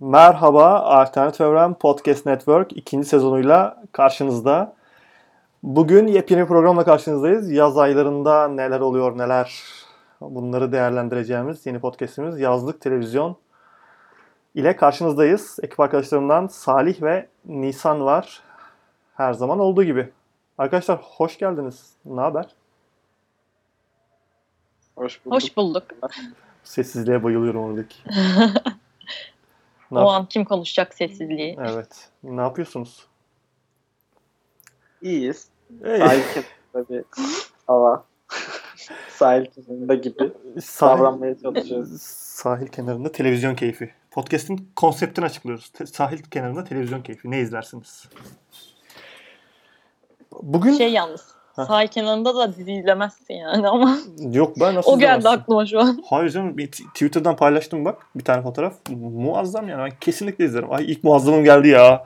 [0.00, 4.74] Merhaba, Alternatif Evren Podcast Network ikinci sezonuyla karşınızda.
[5.62, 7.50] Bugün yepyeni bir programla karşınızdayız.
[7.50, 9.62] Yaz aylarında neler oluyor, neler
[10.20, 13.36] bunları değerlendireceğimiz yeni podcastimiz Yazlık Televizyon
[14.54, 15.58] ile karşınızdayız.
[15.62, 18.42] Ekip arkadaşlarımdan Salih ve Nisan var.
[19.14, 20.12] Her zaman olduğu gibi.
[20.58, 21.92] Arkadaşlar hoş geldiniz.
[22.04, 22.46] Ne haber?
[24.96, 25.36] Hoş bulduk.
[25.36, 25.84] Hoş bulduk.
[26.64, 27.96] Sessizliğe bayılıyorum oradaki.
[29.90, 31.56] Ne o yap- an kim konuşacak sessizliği?
[31.60, 32.08] Evet.
[32.22, 33.06] Ne yapıyorsunuz?
[35.02, 35.48] İyiyiz.
[35.82, 35.98] Hey.
[35.98, 37.04] Sahil kenarında bir
[37.66, 38.04] hava.
[39.08, 42.02] Sahil kenarında gibi Sahil, davranmaya çalışıyoruz.
[42.02, 43.94] sahil kenarında televizyon keyfi.
[44.10, 45.68] Podcast'in konseptini açıklıyoruz.
[45.68, 47.30] Te- sahil kenarında televizyon keyfi.
[47.30, 48.08] Ne izlersiniz?
[50.42, 51.28] Bugün Şey yalnız.
[51.56, 51.64] Heh.
[51.64, 53.98] Sahil kenarında da dizi izlemezsin yani ama
[54.32, 55.42] yok ben nasıl o geldi izlemezsin?
[55.42, 56.02] aklıma şu an.
[56.10, 58.74] Hayır canım bir t- Twitter'dan paylaştım bak bir tane fotoğraf.
[58.90, 60.72] Muazzam yani ben kesinlikle izlerim.
[60.72, 62.04] Ay ilk muazzamım geldi ya.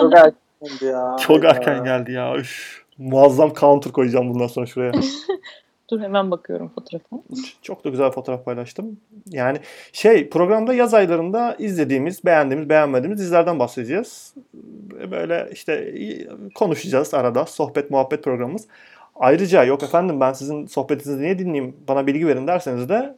[0.00, 1.16] Çok erkendi ya.
[1.20, 2.36] Çok erken geldi ya.
[2.36, 2.84] Üf.
[2.98, 4.92] Muazzam counter koyacağım bundan sonra şuraya.
[5.90, 7.16] Dur hemen bakıyorum fotoğrafa.
[7.62, 9.00] Çok da güzel fotoğraf paylaştım.
[9.26, 9.58] Yani
[9.92, 14.34] şey programda yaz aylarında izlediğimiz, beğendiğimiz, beğenmediğimiz dizilerden bahsedeceğiz.
[15.10, 15.94] Böyle işte
[16.54, 17.46] konuşacağız arada.
[17.46, 18.66] Sohbet muhabbet programımız.
[19.16, 23.16] Ayrıca yok efendim ben sizin sohbetinizi niye dinleyeyim bana bilgi verin derseniz de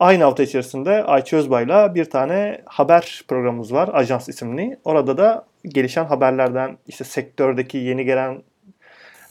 [0.00, 3.90] aynı hafta içerisinde Ayça Özbay'la bir tane haber programımız var.
[3.92, 4.78] Ajans isimli.
[4.84, 8.42] Orada da gelişen haberlerden işte sektördeki yeni gelen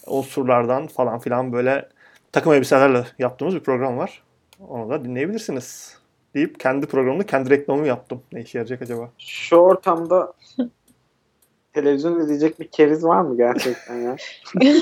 [0.08, 1.90] unsurlardan falan filan böyle
[2.32, 4.24] takım elbiselerle yaptığımız bir program var.
[4.70, 5.98] Onu da dinleyebilirsiniz.
[6.36, 8.22] Deyip kendi programımda kendi reklamımı yaptım.
[8.32, 9.10] Ne işe yarayacak acaba?
[9.18, 10.34] Şu ortamda
[11.74, 14.16] televizyon izleyecek bir keriz var mı gerçekten ya?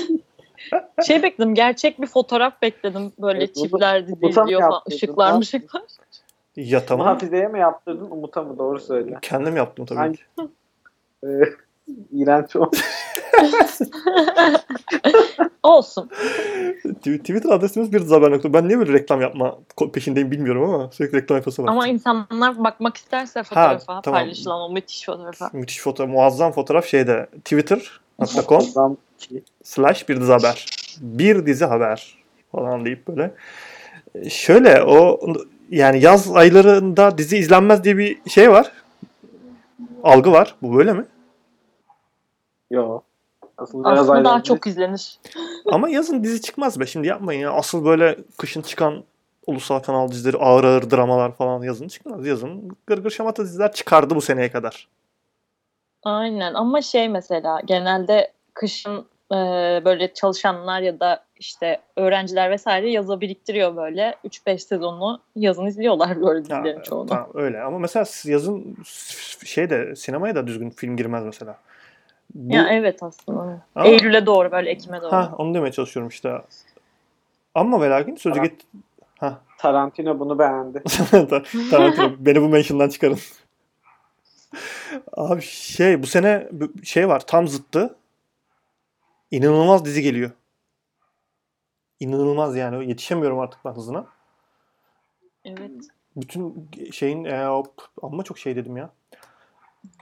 [1.06, 3.12] Şey bekledim gerçek bir fotoğraf bekledim.
[3.18, 4.72] Böyle Evet, Umut- çiftler dizi Umut'a mı izliyor falan.
[4.72, 4.96] yaptırdın?
[4.96, 5.82] Işıklar Ne mışıklar.
[6.56, 7.06] Ya tamam.
[7.06, 8.58] Hafize'ye mi yaptırdın Umut'a mı?
[8.58, 9.18] Doğru söyle.
[9.22, 10.22] Kendim yaptım tabii Hangi- ki.
[11.24, 11.28] Ee,
[12.12, 12.78] iğrenç olmuş.
[15.62, 16.10] Olsun.
[16.84, 18.52] Tw- Twitter adresimiz bir haber.
[18.52, 19.58] Ben niye böyle reklam yapma
[19.92, 21.68] peşindeyim bilmiyorum ama sürekli reklam yapası var.
[21.68, 24.20] Ama insanlar bakmak isterse fotoğrafa, tamam.
[24.20, 25.50] paylaşılan o müthiş fotoğrafa.
[25.52, 28.96] Müthiş fotoğraf, muazzam fotoğraf şeyde twitter.com
[29.64, 30.66] slash bir dizi haber.
[31.00, 32.18] Bir dizi haber
[32.52, 33.34] falan deyip böyle.
[34.30, 35.20] Şöyle o
[35.70, 38.72] yani yaz aylarında dizi izlenmez diye bir şey var.
[40.02, 40.54] Algı var.
[40.62, 41.04] Bu böyle mi?
[42.70, 43.00] Yo.
[43.58, 45.18] Aslında yaz Aslında daha aylarında çok izlenir.
[45.72, 46.86] Ama yazın dizi çıkmaz be.
[46.86, 47.52] Şimdi yapmayın ya.
[47.52, 49.04] Asıl böyle kışın çıkan
[49.46, 52.26] ulusal kanal dizileri ağır ağır dramalar falan yazın çıkmaz.
[52.26, 54.88] Yazın gırgır şamata diziler çıkardı bu seneye kadar.
[56.04, 59.36] Aynen ama şey mesela genelde kışın e,
[59.84, 66.38] böyle çalışanlar ya da işte öğrenciler vesaire yaza biriktiriyor böyle 3-5 sezonu yazın izliyorlar böyle
[66.38, 67.06] Ya, dizilerin çoğunu.
[67.06, 68.76] tamam, öyle ama mesela yazın
[69.44, 71.58] şeyde sinemaya da düzgün film girmez mesela.
[72.34, 73.62] Bu, Ya evet aslında.
[73.74, 75.12] Ama- Eylül'e doğru böyle Ekim'e doğru.
[75.12, 76.42] ha, onu demeye çalışıyorum işte.
[77.54, 78.66] Ama ve lakin sözü git...
[79.18, 79.40] Ha.
[79.58, 80.82] Tarantino bunu beğendi.
[81.70, 83.18] Tarantino beni bu mention'dan çıkarın.
[85.12, 86.48] Abi şey bu sene
[86.84, 87.96] şey var tam zıttı.
[89.30, 90.30] İnanılmaz dizi geliyor.
[92.00, 94.06] İnanılmaz yani yetişemiyorum artık ben hızına.
[95.44, 95.70] Evet.
[96.16, 97.72] Bütün şeyin e, hop,
[98.02, 98.90] amma çok şey dedim ya.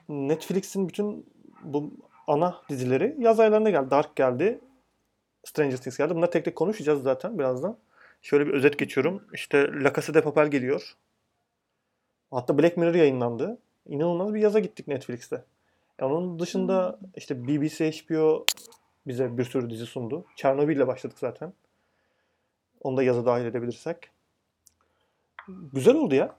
[0.08, 1.26] Netflix'in bütün
[1.62, 1.90] bu
[2.26, 3.90] ana dizileri yaz aylarında geldi.
[3.90, 4.60] Dark geldi.
[5.44, 6.14] Stranger Things geldi.
[6.14, 7.78] Bunları tek tek konuşacağız zaten birazdan.
[8.22, 9.24] Şöyle bir özet geçiyorum.
[9.32, 10.96] İşte La Casa de Papel geliyor.
[12.30, 13.58] Hatta Black Mirror yayınlandı.
[13.86, 15.44] İnanılmaz bir yaza gittik Netflix'te.
[15.98, 18.46] E, onun dışında işte BBC, HBO
[19.06, 20.24] bize bir sürü dizi sundu.
[20.36, 21.52] Çernobil'le başladık zaten.
[22.80, 24.10] Onu da yaza dahil edebilirsek.
[25.48, 26.36] Güzel oldu ya.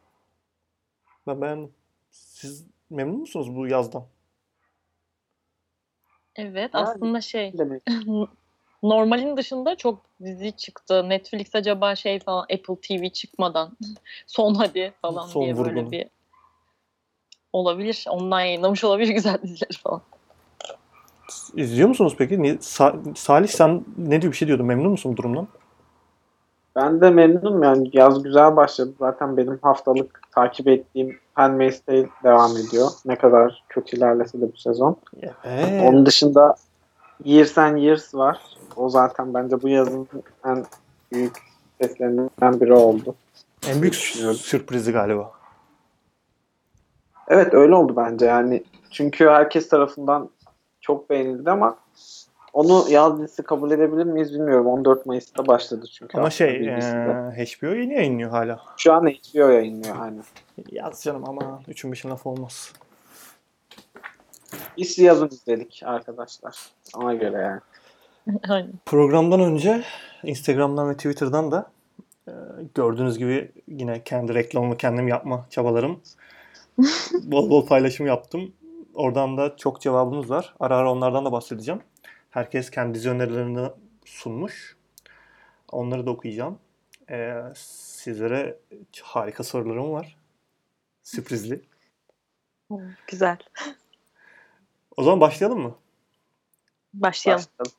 [1.27, 1.71] Ben beğendim.
[2.11, 4.05] Siz memnun musunuz bu yazdan?
[6.35, 7.83] Evet Yani- aslında şey Demek.
[8.83, 11.09] normalin dışında çok dizi çıktı.
[11.09, 13.77] Netflix acaba şey falan Apple TV çıkmadan
[14.27, 15.91] son hadi falan Son diye böyle vurgunu.
[15.91, 16.07] bir
[17.53, 18.05] olabilir.
[18.09, 20.01] Ondan yayınlamış olabilir güzel dizileri falan.
[21.55, 22.35] İzliyor musunuz peki?
[22.35, 24.65] Sa- Salih sen ne diyor bir şey diyordun.
[24.65, 25.47] Memnun musun durumdan?
[26.75, 28.93] Ben de memnunum yani yaz güzel başladı.
[28.99, 32.89] Zaten benim haftalık takip ettiğim Handmaid's Tale devam ediyor.
[33.05, 34.97] Ne kadar kötü ilerlese de bu sezon.
[35.43, 35.83] Evet.
[35.83, 36.55] Onun dışında
[37.23, 38.39] Years and Years var.
[38.75, 40.07] O zaten bence bu yazın
[40.45, 40.65] en
[41.11, 41.37] büyük
[41.81, 43.15] seslerinden biri oldu.
[43.67, 45.31] En büyük sürprizi galiba.
[47.27, 48.63] Evet öyle oldu bence yani.
[48.91, 50.29] Çünkü herkes tarafından
[50.81, 51.77] çok beğenildi ama
[52.55, 54.67] onu yaz dizisi kabul edebilir miyiz bilmiyorum.
[54.67, 56.17] 14 Mayıs'ta başladı çünkü.
[56.17, 57.33] Ama şey bilgisinde.
[57.37, 58.61] e, HBO yeni yayınlıyor hala.
[58.77, 60.19] Şu an HBO yayınlıyor hani.
[60.71, 62.73] Yaz canım ama üçün beşin laf olmaz.
[64.77, 66.57] Biz yazın izledik arkadaşlar.
[66.97, 67.61] Ona göre yani.
[68.49, 68.71] Aynen.
[68.85, 69.83] Programdan önce
[70.23, 71.71] Instagram'dan ve Twitter'dan da
[72.27, 72.31] e,
[72.75, 75.99] gördüğünüz gibi yine kendi reklamımı kendim yapma çabalarım.
[77.23, 78.51] bol bol paylaşım yaptım.
[78.93, 80.55] Oradan da çok cevabımız var.
[80.59, 81.81] Ara ara onlardan da bahsedeceğim.
[82.35, 83.69] Herkes kendi önerilerini
[84.05, 84.77] sunmuş.
[85.71, 86.59] Onları da okuyacağım.
[87.09, 88.59] E, sizlere
[89.01, 90.17] harika sorularım var.
[91.03, 91.61] Sürprizli.
[93.07, 93.37] Güzel.
[94.97, 95.75] O zaman başlayalım mı?
[96.93, 97.45] Başlayalım.
[97.59, 97.75] Başladı.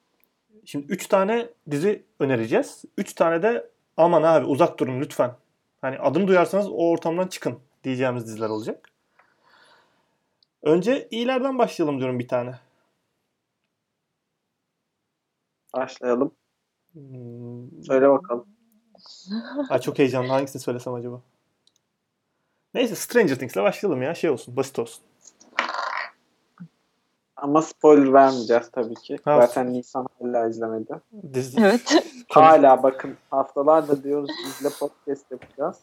[0.65, 2.85] Şimdi 3 tane dizi önereceğiz.
[2.99, 5.35] 3 tane de aman abi uzak durun lütfen.
[5.81, 8.91] Hani adım duyarsanız o ortamdan çıkın diyeceğimiz diziler olacak.
[10.63, 12.66] Önce iyilerden başlayalım diyorum bir tane.
[15.77, 16.31] Başlayalım.
[16.93, 18.47] Hmm, Söyle bakalım.
[19.71, 20.29] Ay çok heyecanlı.
[20.29, 21.21] Hangisini söylesem acaba?
[22.75, 24.15] Neyse Stranger Things'le başlayalım ya.
[24.15, 25.03] Şey olsun, basit olsun.
[27.37, 29.19] Ama spoiler vermeyeceğiz tabii ki.
[29.25, 29.41] Ha.
[29.41, 31.01] Zaten Nisan hala izlemedi.
[31.35, 31.61] Dizi...
[31.61, 32.05] Evet.
[32.29, 35.77] Hala bakın haftalarda diyoruz izle podcast yapacağız.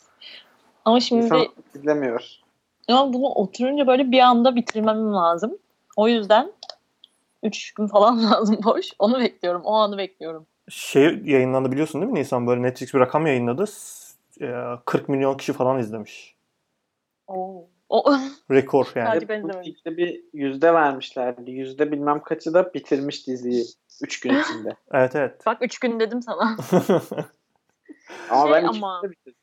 [0.85, 1.45] Ama şimdi Nisan
[1.75, 2.23] izlemiyor.
[2.89, 5.57] ama bunu oturunca böyle bir anda bitirmem lazım.
[5.95, 6.51] O yüzden
[7.43, 8.85] 3 gün falan lazım boş.
[8.99, 9.61] Onu bekliyorum.
[9.65, 10.47] O anı bekliyorum.
[10.69, 12.47] Şey yayınlandı biliyorsun değil mi Nisan?
[12.47, 13.67] Böyle Netflix bir rakam yayınladı.
[13.67, 14.51] S- e,
[14.85, 16.35] 40 milyon kişi falan izlemiş.
[17.27, 17.67] Oo.
[17.89, 18.13] O
[18.51, 19.23] Rekor yani.
[19.63, 21.51] İlkte bir yüzde vermişlerdi.
[21.51, 23.65] Yüzde bilmem kaçı da bitirmiş diziyi
[24.01, 24.75] 3 gün içinde.
[24.91, 25.45] Evet evet.
[25.45, 26.57] bak 3 gün dedim sana.
[28.29, 29.42] Ama Şey ben ama- bitirdim.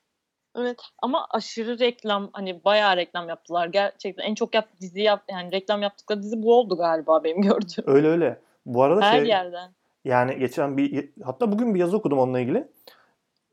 [0.56, 3.66] Evet ama aşırı reklam hani bayağı reklam yaptılar.
[3.66, 7.84] Gerçekten en çok yap, dizi yap yani reklam yaptıkları dizi bu oldu galiba benim gördüğüm.
[7.86, 8.38] öyle öyle.
[8.66, 9.70] Bu arada Her şey, yerden.
[10.04, 12.68] Yani geçen bir hatta bugün bir yazı okudum onunla ilgili.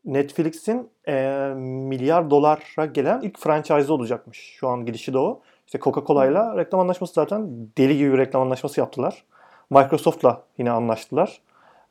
[0.05, 1.13] Netflix'in e,
[1.57, 4.37] milyar dolara gelen ilk franchise olacakmış.
[4.37, 5.41] Şu an gidişi de o.
[5.65, 9.23] İşte Coca-Cola'yla reklam anlaşması zaten deli gibi bir reklam anlaşması yaptılar.
[9.69, 11.41] Microsoft'la yine anlaştılar.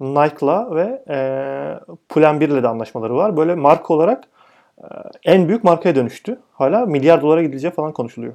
[0.01, 1.15] Nike'la ve e,
[2.11, 3.37] 1'le de anlaşmaları var.
[3.37, 4.25] Böyle marka olarak
[5.25, 6.41] en büyük markaya dönüştü.
[6.53, 8.35] Hala milyar dolara gidileceği falan konuşuluyor.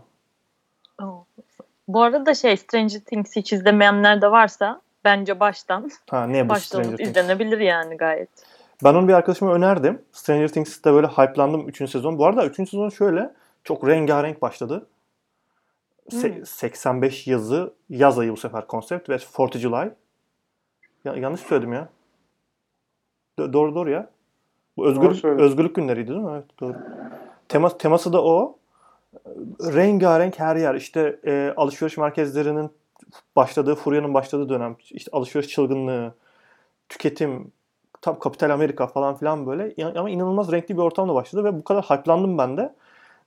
[1.88, 6.98] Bu arada şey Stranger Things hiç izlemeyenler de varsa bence baştan Ha ne bu Stranger
[6.98, 7.10] Things?
[7.10, 8.30] izlenebilir yani gayet.
[8.84, 10.02] Ben onu bir arkadaşıma önerdim.
[10.12, 11.88] Stranger Things'te böyle hype'landım 3.
[11.92, 12.18] sezon.
[12.18, 12.56] Bu arada 3.
[12.70, 13.34] sezon şöyle
[13.64, 14.88] çok rengarenk başladı.
[16.10, 16.46] Se- Hmm.
[16.46, 19.92] 85 yazı, yaz ayı bu sefer konsept ve 4 July.
[21.06, 21.90] Ya, yanlış söyledim ya.
[23.40, 24.10] Do- doğru doğru ya.
[24.78, 26.32] Bu özgürlük, özgürlük günleriydi değil mi?
[26.34, 26.76] Evet doğru.
[27.50, 28.58] Tema, teması da o.
[29.62, 30.76] Rengarenk her yer.
[30.76, 32.72] İşte e, alışveriş merkezlerinin
[33.36, 34.76] başladığı, furyanın başladığı dönem.
[34.92, 36.14] İşte alışveriş çılgınlığı,
[36.90, 37.52] tüketim,
[38.02, 41.84] tam kapital Amerika falan filan böyle ama inanılmaz renkli bir ortamda başladı ve bu kadar
[41.84, 42.76] hype'landım ben de.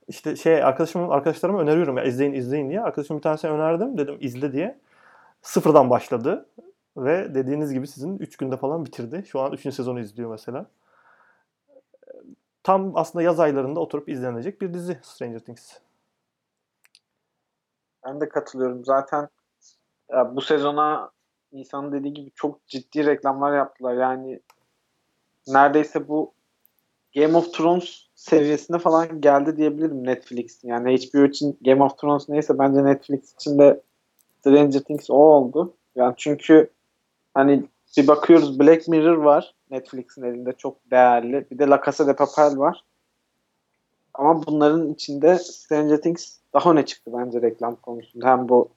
[0.07, 2.81] İşte şey arkadaşım arkadaşlarıma öneriyorum ya izleyin izleyin diye.
[2.81, 4.77] Arkadaşım bir tanesine önerdim dedim izle diye.
[5.41, 6.45] Sıfırdan başladı
[6.97, 9.23] ve dediğiniz gibi sizin 3 günde falan bitirdi.
[9.27, 9.61] Şu an 3.
[9.61, 10.65] sezonu izliyor mesela.
[12.65, 15.73] Tam aslında yaz aylarında oturup izlenecek bir dizi Stranger Things.
[18.05, 18.85] Ben de katılıyorum.
[18.85, 19.29] Zaten
[20.31, 21.11] bu sezona
[21.53, 23.93] Nisan'ın dediği gibi çok ciddi reklamlar yaptılar.
[23.93, 24.39] Yani
[25.47, 26.33] neredeyse bu
[27.15, 30.63] Game of Thrones seviyesine falan geldi diyebilirim Netflix.
[30.63, 33.81] Yani HBO için Game of Thrones neyse bence Netflix için de
[34.39, 35.73] Stranger Things o oldu.
[35.95, 36.69] Yani çünkü
[37.33, 37.65] hani
[37.97, 41.45] bir bakıyoruz Black Mirror var Netflix'in elinde çok değerli.
[41.51, 42.83] Bir de La Casa de Papel var.
[44.13, 48.27] Ama bunların içinde Stranger Things daha ne çıktı bence reklam konusunda.
[48.27, 48.69] Hem bu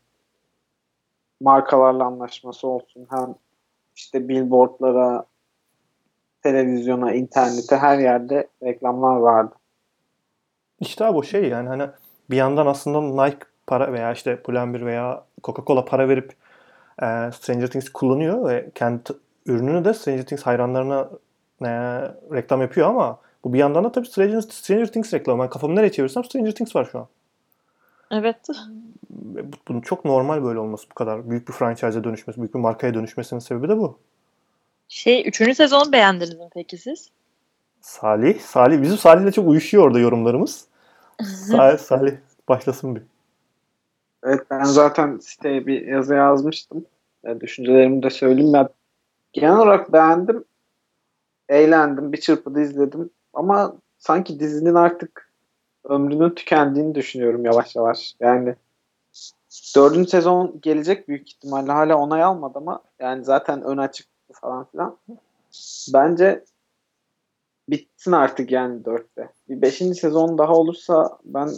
[1.41, 3.35] markalarla anlaşması olsun hem
[3.97, 5.25] işte billboardlara,
[6.43, 9.55] televizyona, internete her yerde reklamlar vardı.
[10.81, 11.87] İşte abi o şey yani hani
[12.31, 16.33] bir yandan aslında Nike para veya işte 1 veya Coca-Cola para verip
[17.03, 19.03] e, Stranger Things kullanıyor ve kendi
[19.47, 21.09] ürününü de Stranger Things hayranlarına
[21.63, 21.69] e,
[22.35, 25.43] reklam yapıyor ama bu bir yandan da tabii Stranger, Stranger Things reklamı.
[25.43, 27.07] Ben kafamı nereye çevirsem Stranger Things var şu an.
[28.11, 28.37] Evet.
[29.11, 31.31] Ve bu- Bunun çok normal böyle olması bu kadar.
[31.31, 33.99] Büyük bir franchise'e dönüşmesi, büyük bir markaya dönüşmesinin sebebi de bu.
[34.89, 35.55] Şey 3.
[35.55, 37.11] sezonu beğendiniz mi peki siz?
[37.81, 38.83] Salih, Salih.
[38.83, 40.65] Bizim Salih'le çok uyuşuyor orada yorumlarımız.
[41.47, 42.13] Salih, Salih
[42.49, 43.03] başlasın bir.
[44.23, 46.87] Evet ben zaten siteye bir yazı yazmıştım.
[47.25, 48.53] E, düşüncelerimi de söyleyeyim.
[48.53, 48.69] Ben
[49.33, 50.45] genel olarak beğendim.
[51.49, 52.13] Eğlendim.
[52.13, 53.11] Bir çırpıda izledim.
[53.35, 55.33] Ama sanki dizinin artık
[55.85, 58.15] ömrünün tükendiğini düşünüyorum yavaş yavaş.
[58.21, 58.55] Yani
[59.77, 61.73] dördüncü sezon gelecek büyük ihtimalle.
[61.73, 64.99] Hala onay almadı ama yani zaten ön açıktı falan filan.
[65.95, 66.45] Bence
[67.69, 69.29] bitsin artık yani dörtte.
[69.49, 71.51] Bir beşinci sezon daha olursa ben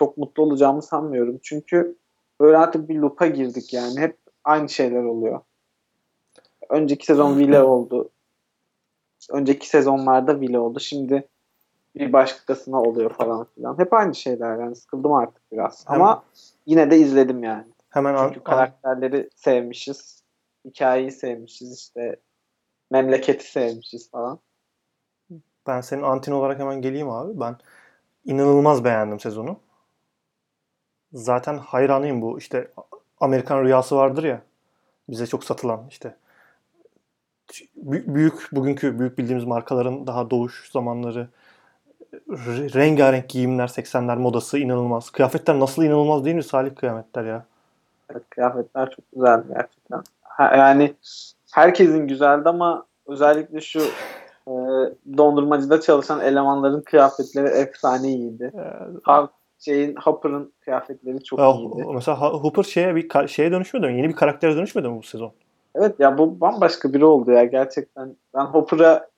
[0.00, 1.38] çok mutlu olacağımı sanmıyorum.
[1.42, 1.96] Çünkü
[2.40, 4.00] böyle artık bir loop'a girdik yani.
[4.00, 5.40] Hep aynı şeyler oluyor.
[6.70, 8.10] Önceki sezon Vile oldu.
[9.30, 10.80] Önceki sezonlarda Vile oldu.
[10.80, 11.28] Şimdi
[11.96, 13.78] bir başkasına oluyor falan filan.
[13.78, 14.76] Hep aynı şeyler yani.
[14.76, 15.88] Sıkıldım artık biraz.
[15.88, 16.22] Hemen- Ama
[16.66, 17.66] yine de izledim yani.
[17.90, 20.22] Hemen Çünkü karakterleri sevmişiz.
[20.64, 22.16] Hikayeyi sevmişiz işte.
[22.90, 24.38] Memleketi sevmişiz falan.
[25.66, 27.40] ben senin antin olarak hemen geleyim abi.
[27.40, 27.56] Ben
[28.24, 29.56] inanılmaz beğendim sezonu.
[31.12, 32.68] Zaten hayranıyım bu işte
[33.20, 34.42] Amerikan rüyası vardır ya.
[35.08, 36.16] Bize çok satılan işte
[37.86, 41.28] Bü- büyük bugünkü büyük bildiğimiz markaların daha doğuş zamanları
[42.74, 45.10] rengarenk giyimler 80'ler modası inanılmaz.
[45.10, 47.44] Kıyafetler nasıl inanılmaz değil mi Salih kıyafetler ya?
[48.10, 50.02] Evet, kıyafetler çok güzeldi gerçekten.
[50.22, 50.94] Ha- yani
[51.52, 53.80] herkesin güzeldi ama özellikle şu
[54.48, 54.52] e,
[55.16, 58.52] dondurmacıda çalışan elemanların kıyafetleri efsane iyiydi.
[59.02, 59.28] Ha,
[59.60, 61.84] şeyin Hopper'ın kıyafetleri çok ya, iyiydi.
[61.94, 63.96] mesela Hooper şeye bir şeye dönüşmedi mi?
[63.96, 65.32] Yeni bir karaktere dönüşmedi mi bu sezon?
[65.74, 68.16] Evet ya bu bambaşka biri oldu ya gerçekten.
[68.34, 69.08] Ben Hopper'a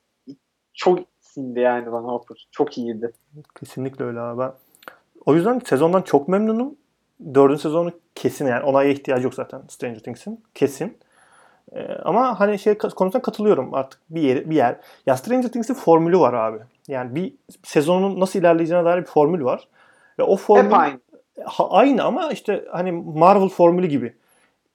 [0.74, 2.48] çok sindi yani bana Hopper.
[2.50, 3.12] Çok iyiydi.
[3.60, 4.40] Kesinlikle öyle abi.
[4.40, 4.52] Ben
[5.26, 6.74] o yüzden sezondan çok memnunum.
[7.34, 10.44] Dördüncü sezonu kesin yani onaya ihtiyacı yok zaten Stranger Things'in.
[10.54, 10.98] Kesin.
[11.72, 14.76] Ee, ama hani şey konusunda katılıyorum artık bir yer, bir yer.
[15.06, 16.58] Ya Stranger Things'in formülü var abi.
[16.88, 17.34] Yani bir
[17.64, 19.68] sezonun nasıl ilerleyeceğine dair bir formül var.
[20.22, 21.00] Ve o formül Hep aynı.
[21.44, 24.14] Ha- aynı ama işte hani Marvel formülü gibi.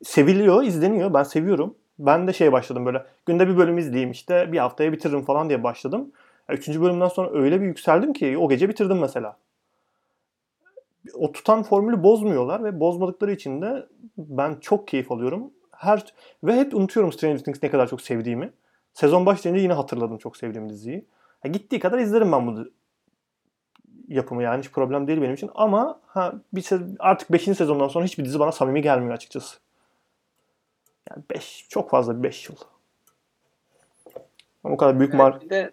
[0.03, 1.13] Seviliyor, izleniyor.
[1.13, 1.75] Ben seviyorum.
[1.99, 3.05] Ben de şey başladım böyle.
[3.25, 6.11] Günde bir bölüm izleyeyim işte bir haftaya bitiririm falan diye başladım.
[6.49, 9.37] Üçüncü bölümden sonra öyle bir yükseldim ki o gece bitirdim mesela.
[11.13, 13.85] O tutan formülü bozmuyorlar ve bozmadıkları için de
[14.17, 15.51] ben çok keyif alıyorum.
[15.71, 16.05] Her
[16.43, 18.53] ve hep unutuyorum Stranger Things ne kadar çok sevdiğimi.
[18.93, 21.05] Sezon başlayınca yine hatırladım çok sevdiğim diziyi.
[21.43, 22.69] Ya gittiği kadar izlerim ben bu
[24.07, 27.55] yapımı yani hiç problem değil benim için ama ha bir se- artık 5.
[27.55, 29.57] sezondan sonra hiçbir dizi bana samimi gelmiyor açıkçası.
[31.09, 32.55] Yani 5 çok fazla 5 yıl.
[34.63, 35.71] Ama o kadar büyük mar Bir de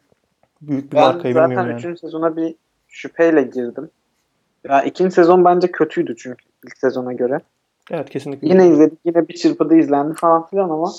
[0.63, 1.95] büyük bir ben markayı bilmiyorum zaten yani.
[1.95, 2.01] 3.
[2.01, 2.55] sezona bir
[2.89, 3.91] şüpheyle girdim.
[4.69, 7.41] Ya ikinci sezon bence kötüydü çünkü ilk sezona göre.
[7.91, 8.49] Evet kesinlikle.
[8.49, 8.99] Yine izledik.
[9.05, 10.93] Yine bir çırpıda izlendi falan filan ama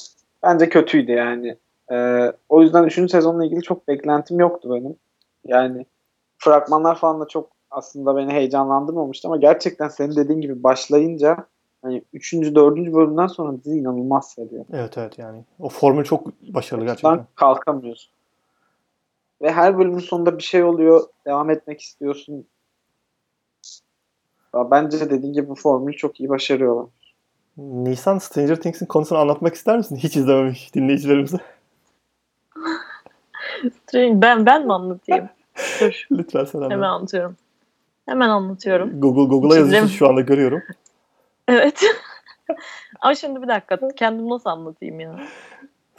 [0.43, 1.57] bence kötüydü yani.
[1.91, 3.11] Ee, o yüzden 3.
[3.11, 4.95] sezonla ilgili çok beklentim yoktu benim.
[5.45, 5.85] Yani
[6.37, 11.37] fragmanlar falan da çok aslında beni heyecanlandırmamıştı ama gerçekten senin dediğin gibi başlayınca
[11.81, 12.33] hani 3.
[12.33, 12.77] 4.
[12.93, 14.65] bölümden sonra dizi inanılmaz sarıyor.
[14.73, 15.43] Evet evet yani.
[15.59, 17.35] O formül çok başarılı Gerçekten gerçekten.
[17.35, 18.11] kalkamıyorsun.
[19.41, 21.01] Ve her bölümün sonunda bir şey oluyor.
[21.25, 22.45] Devam etmek istiyorsun.
[24.55, 26.85] Ya Bence dediğin gibi bu formülü çok iyi başarıyorlar.
[27.57, 29.95] Nisan Stranger Things'in konusunu anlatmak ister misin?
[29.95, 31.37] Hiç izlememiş dinleyicilerimize.
[33.93, 35.29] Ben ben mi anlatayım?
[35.81, 36.71] Dur Lütfen sen anlat.
[36.71, 37.37] hemen anlatıyorum.
[38.05, 39.01] Hemen anlatıyorum.
[39.01, 40.63] Google Google'a yazıyorsun şu anda görüyorum.
[41.47, 41.83] Evet.
[43.01, 45.19] Ama şimdi bir dakika kendim nasıl anlatayım ya?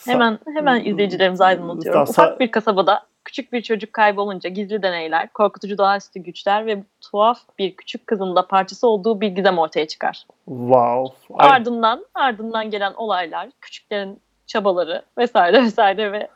[0.04, 1.92] Hemen hemen izleyicilerimize aydınlatıyorum.
[2.04, 6.82] Tamam, sa- Ufak bir kasabada küçük bir çocuk kaybolunca gizli deneyler, korkutucu doğaüstü güçler ve
[7.00, 10.26] tuhaf bir küçük kızın da parçası olduğu bir gizem ortaya çıkar.
[10.44, 11.16] Wow.
[11.34, 16.28] Ay- Ardından ardından gelen olaylar, küçüklerin çabaları vesaire vesaire ve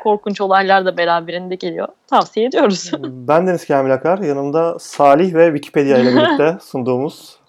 [0.00, 1.88] korkunç olaylar da beraberinde geliyor.
[2.06, 2.90] Tavsiye ediyoruz.
[3.02, 4.18] Ben Deniz Kamil Akar.
[4.18, 7.40] Yanımda Salih ve Wikipedia ile birlikte sunduğumuz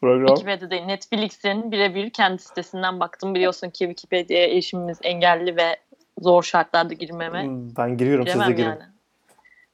[0.00, 0.26] program.
[0.26, 3.34] Wikipedia değil, Netflix'in birebir kendi sitesinden baktım.
[3.34, 5.76] Biliyorsun ki Wikipedia'ya erişimimiz engelli ve
[6.20, 7.44] zor şartlarda girmeme.
[7.76, 8.68] Ben giriyorum siz de Giremem girin.
[8.68, 8.82] yani.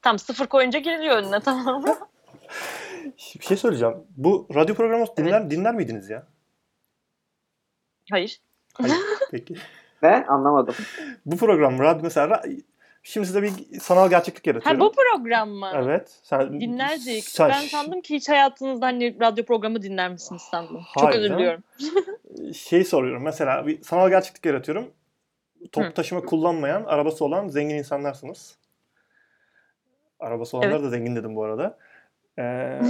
[0.03, 1.95] Tam sıfır koyunca giriliyor önüne tamam mı?
[3.39, 3.95] Bir şey söyleyeceğim.
[4.17, 6.27] Bu radyo programı dinler, dinler miydiniz ya?
[8.11, 8.41] Hayır.
[8.75, 8.97] Hayır.
[9.31, 9.55] Peki.
[10.03, 10.25] Ne?
[10.29, 10.75] Anlamadım.
[11.27, 12.43] Bu program radyo mesela
[13.03, 14.81] şimdi size bir sanal gerçeklik Ha yaratıyorum.
[14.81, 15.71] bu program mı?
[15.75, 16.19] Evet.
[16.23, 17.25] Sen, Dinlerdik.
[17.25, 20.83] sen- Ben sandım ki hiç hayatınızda hani radyo programı dinler misiniz sandım.
[20.95, 21.39] Çok Hayır özür canım.
[21.39, 21.63] diliyorum.
[22.55, 23.23] Şeyi soruyorum.
[23.23, 24.91] Mesela bir sanal gerçeklik yaratıyorum.
[25.73, 25.93] Top Hı.
[25.95, 28.57] taşıma kullanmayan, arabası olan zengin insanlarsınız.
[30.21, 30.83] Arabası olanlar Evet.
[30.85, 31.79] da zengin dedim bu arada.
[32.39, 32.81] Ee,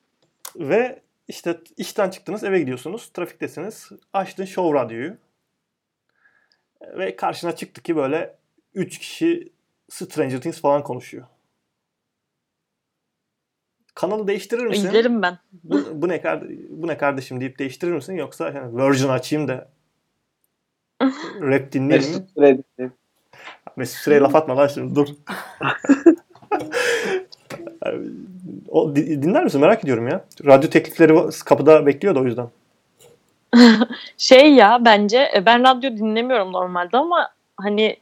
[0.56, 3.88] ve işte işten çıktınız, eve gidiyorsunuz, trafiktesiniz.
[4.12, 5.16] Açtın Show Radyo'yu.
[6.82, 8.34] Ve karşına çıktı ki böyle
[8.74, 9.52] 3 kişi
[9.88, 11.26] Stranger Things falan konuşuyor.
[13.94, 14.88] Kanalı değiştirir misin?
[14.88, 15.38] İzlerim ben.
[15.52, 16.22] bu, bu ne
[16.70, 19.68] bu ne kardeşim deyip değiştirir misin yoksa yani Virgin açayım da
[21.40, 22.16] rap dinleyeyim mi?
[22.16, 22.90] Mesut Süre.
[23.76, 25.08] Mesut Süre'ye laf atma lan şimdi dur.
[28.68, 29.60] O, di- dinler misin?
[29.60, 30.24] Merak ediyorum ya.
[30.44, 32.48] Radyo teklifleri kapıda bekliyor da o yüzden.
[34.18, 37.96] Şey ya bence e, ben radyo dinlemiyorum normalde ama hani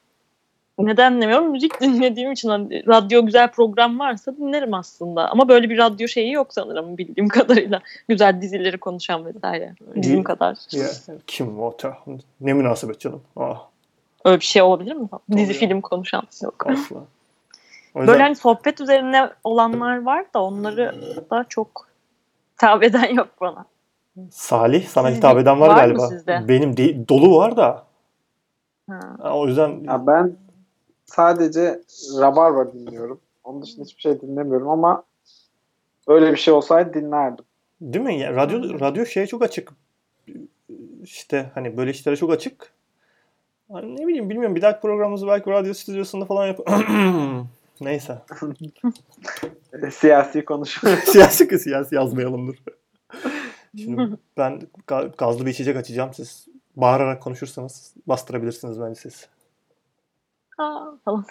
[0.79, 1.51] neden dinlemiyorum?
[1.51, 5.31] Müzik dinlediğim için hani radyo güzel program varsa dinlerim aslında.
[5.31, 7.81] Ama böyle bir radyo şeyi yok sanırım bildiğim kadarıyla.
[8.09, 9.75] Güzel dizileri konuşan vesaire.
[9.95, 10.25] Bizim Değil.
[10.25, 10.57] kadar.
[10.73, 10.87] Ya,
[11.27, 11.77] kim o?
[12.41, 13.23] Ne münasebet canım.
[13.37, 13.69] Ah,
[14.25, 15.09] Öyle bir şey olabilir mi?
[15.31, 15.59] Dizi ya.
[15.59, 16.67] film konuşan yok.
[16.67, 16.97] asla.
[17.95, 20.95] O yüzden Böyle hani sohbet üzerine olanlar var da onları
[21.31, 21.89] da çok
[22.53, 23.65] hitap eden yok bana.
[24.31, 26.09] Salih sana Sizin hitap eden var, var mı galiba.
[26.09, 26.45] sizde?
[26.49, 27.85] Benim de- dolu var da.
[28.91, 29.01] Ha.
[29.33, 30.37] O yüzden Ya ben
[31.07, 31.81] sadece
[32.21, 33.21] Rabarba dinliyorum.
[33.45, 35.05] Onun dışında hiçbir şey dinlemiyorum ama
[36.07, 37.45] öyle bir şey olsaydı dinlerdim.
[37.81, 38.19] Değil mi?
[38.19, 39.73] Ya, radyo radyo şeye çok açık.
[41.03, 42.73] İşte hani böyle işlere çok açık.
[43.73, 46.59] Hani ne bileyim bilmiyorum bir dahaki programımızı belki radyo stüdyosunda falan yap.
[47.81, 48.19] Neyse.
[49.93, 50.91] Siyasi konuşma.
[51.05, 52.57] siyasi siyasi yazmayalım dur.
[53.77, 56.15] Şimdi ben ga- gazlı bir içecek açacağım.
[56.15, 56.47] Siz
[56.77, 59.29] bağırarak konuşursanız bastırabilirsiniz bence siz.
[60.59, 61.25] Aa, tamam.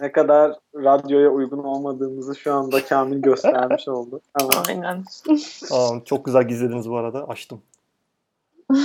[0.00, 4.20] ne kadar radyoya uygun olmadığımızı şu anda Kamil göstermiş oldu.
[4.40, 5.04] Ama Aynen.
[5.72, 7.28] Aa, çok güzel gizlediniz bu arada.
[7.28, 7.62] Açtım.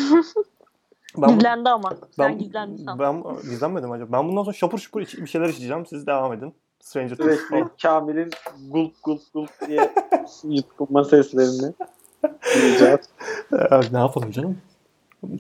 [1.18, 1.90] Ben, Gizlendi ama.
[1.90, 3.00] Sen ben, gizlendin sen.
[3.00, 4.12] ben gizlenmedim acaba.
[4.18, 5.86] Ben bundan sonra şapur şupur iç- bir şeyler içeceğim.
[5.86, 6.54] Siz devam edin.
[6.80, 7.68] Stranger Things sürekli.
[7.82, 8.30] Kamil'in
[8.70, 9.94] gulp gulp gulp diye
[10.44, 11.74] yutkunma seslerini
[12.24, 12.98] Ee,
[13.92, 14.58] ne yapalım canım?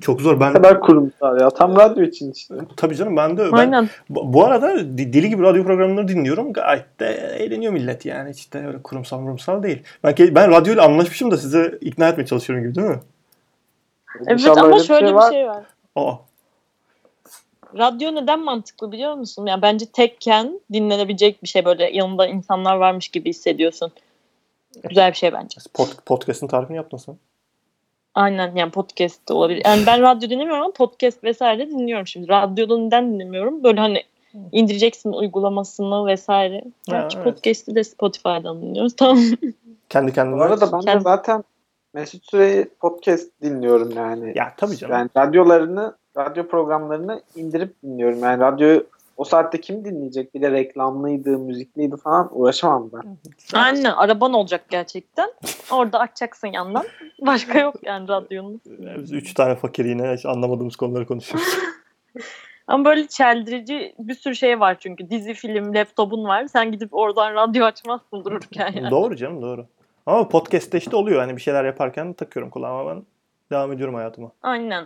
[0.02, 0.40] Çok zor.
[0.40, 1.50] Ben Ne kadar kurumsal ya.
[1.50, 2.56] Tam radyo için işte.
[2.78, 3.90] tabii canım ben de ben, Aynen.
[4.10, 6.54] bu bu arada deli gibi radyo programları dinliyorum.
[6.54, 8.30] Gayet de eğleniyor millet yani.
[8.30, 9.84] Hiç de öyle kurumsal kurumsal değil.
[10.04, 13.00] Ben ben radyoyla anlaşmışım da size ikna etmeye çalışıyorum gibi değil mi?
[14.18, 15.64] Evet İnşallah ama öyle şöyle bir şey var.
[15.96, 16.14] Aa.
[17.78, 19.46] Radyo neden mantıklı biliyor musun?
[19.46, 23.92] Yani bence tekken dinlenebilecek bir şey böyle yanında insanlar varmış gibi hissediyorsun.
[24.84, 25.62] Güzel bir şey bence.
[25.74, 27.18] Pod, podcast'ın tarifini yaptın sen.
[28.16, 29.62] Aynen yani podcast de olabilir.
[29.66, 32.28] Yani ben radyo dinlemiyorum ama podcast vesaire dinliyorum şimdi.
[32.28, 33.64] Radyoda neden dinlemiyorum?
[33.64, 34.04] Böyle hani
[34.52, 36.64] indireceksin uygulamasını vesaire.
[36.88, 37.26] Gerçi evet.
[37.26, 38.96] podcast'i de Spotify'dan dinliyoruz.
[38.96, 39.24] Tamam.
[39.90, 40.40] Kendi kendine.
[40.40, 41.44] Bu arada ben de Kendi- zaten
[41.94, 44.34] Mesut Süreyi podcast dinliyorum yani.
[44.36, 44.94] Ya tabii canım.
[44.94, 48.20] Yani radyolarını, radyo programlarını indirip dinliyorum.
[48.20, 48.88] Yani radyoyu
[49.18, 50.34] o saatte kim dinleyecek?
[50.34, 53.18] Bir de reklamlıydı, müzikliydi falan uğraşamam ben.
[53.54, 55.30] Aynen araban olacak gerçekten.
[55.72, 56.86] Orada açacaksın yandan.
[57.22, 58.62] Başka yok yani radyonun.
[58.98, 61.48] Biz üç tane fakir yine hiç anlamadığımız konuları konuşuyoruz.
[62.68, 65.10] Ama böyle çeldirici bir sürü şey var çünkü.
[65.10, 66.48] Dizi, film, laptopun var.
[66.48, 68.92] Sen gidip oradan radyo açmazsın dururken yani.
[68.92, 69.66] doğru canım doğru.
[70.06, 71.20] Ama podcast'te işte oluyor.
[71.20, 73.04] Hani bir şeyler yaparken takıyorum kulağıma ben.
[73.52, 74.32] Devam ediyorum hayatıma.
[74.44, 74.86] Aynen.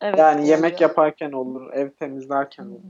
[0.00, 0.80] Evet, Yani yemek oluyor.
[0.80, 2.80] yaparken olur, ev temizlerken olur.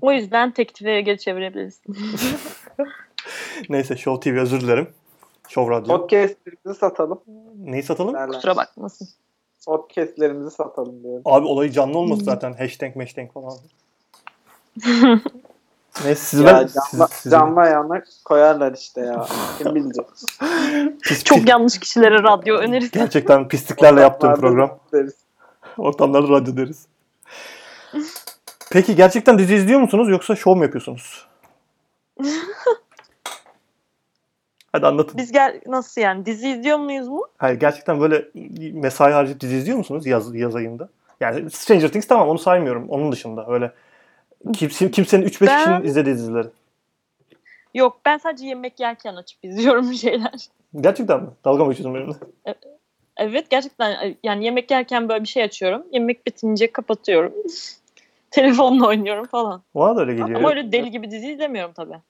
[0.00, 1.96] O yüzden tektifeye geri çevirebilirsin.
[3.68, 4.88] Neyse Show TV özür dilerim.
[5.48, 5.96] Show Radyo.
[5.98, 7.20] Podcastlerimizi satalım.
[7.64, 8.14] Neyi satalım?
[8.14, 8.28] derler.
[8.28, 9.08] Kusura bakmasın.
[9.66, 11.22] Podcastlerimizi satalım diyorum.
[11.24, 12.52] Abi olayı canlı olması zaten.
[12.52, 13.54] Hashtag hashtag falan.
[16.04, 16.66] Neyse sizi Ya ben...
[16.92, 19.26] canlı, sizi- canlı ayağına koyarlar işte ya.
[19.58, 20.06] Kim bilecek?
[21.02, 22.90] pis, Çok pis- yanlış kişilere radyo önerisi.
[22.90, 24.78] Gerçekten pisliklerle yaptığım program.
[24.92, 25.14] deriz.
[25.78, 26.86] Ortamlarda radyo deriz.
[28.74, 31.26] Peki gerçekten dizi izliyor musunuz yoksa şov mu yapıyorsunuz?
[34.72, 35.18] Hadi anlatın.
[35.18, 37.22] Biz gel nasıl yani dizi izliyor muyuz mu?
[37.38, 38.28] Hayır gerçekten böyle
[38.72, 40.88] mesai harcayıp dizi izliyor musunuz yaz, yaz ayında?
[41.20, 42.88] Yani Stranger Things tamam onu saymıyorum.
[42.88, 43.72] Onun dışında öyle
[44.52, 46.48] kimse, kimsenin 3-5 Ben- kişinin izlediği dizileri.
[47.74, 50.48] Yok ben sadece yemek yerken açıp izliyorum bir şeyler.
[50.80, 51.28] Gerçekten mi?
[51.44, 52.16] Dalga mı geçiyorsun benimle?
[53.16, 55.82] Evet gerçekten yani yemek yerken böyle bir şey açıyorum.
[55.92, 57.32] Yemek bitince kapatıyorum.
[58.34, 59.62] Telefonla oynuyorum falan.
[59.74, 60.38] Bana da öyle geliyor.
[60.38, 62.00] Ama öyle deli gibi dizi izlemiyorum tabii.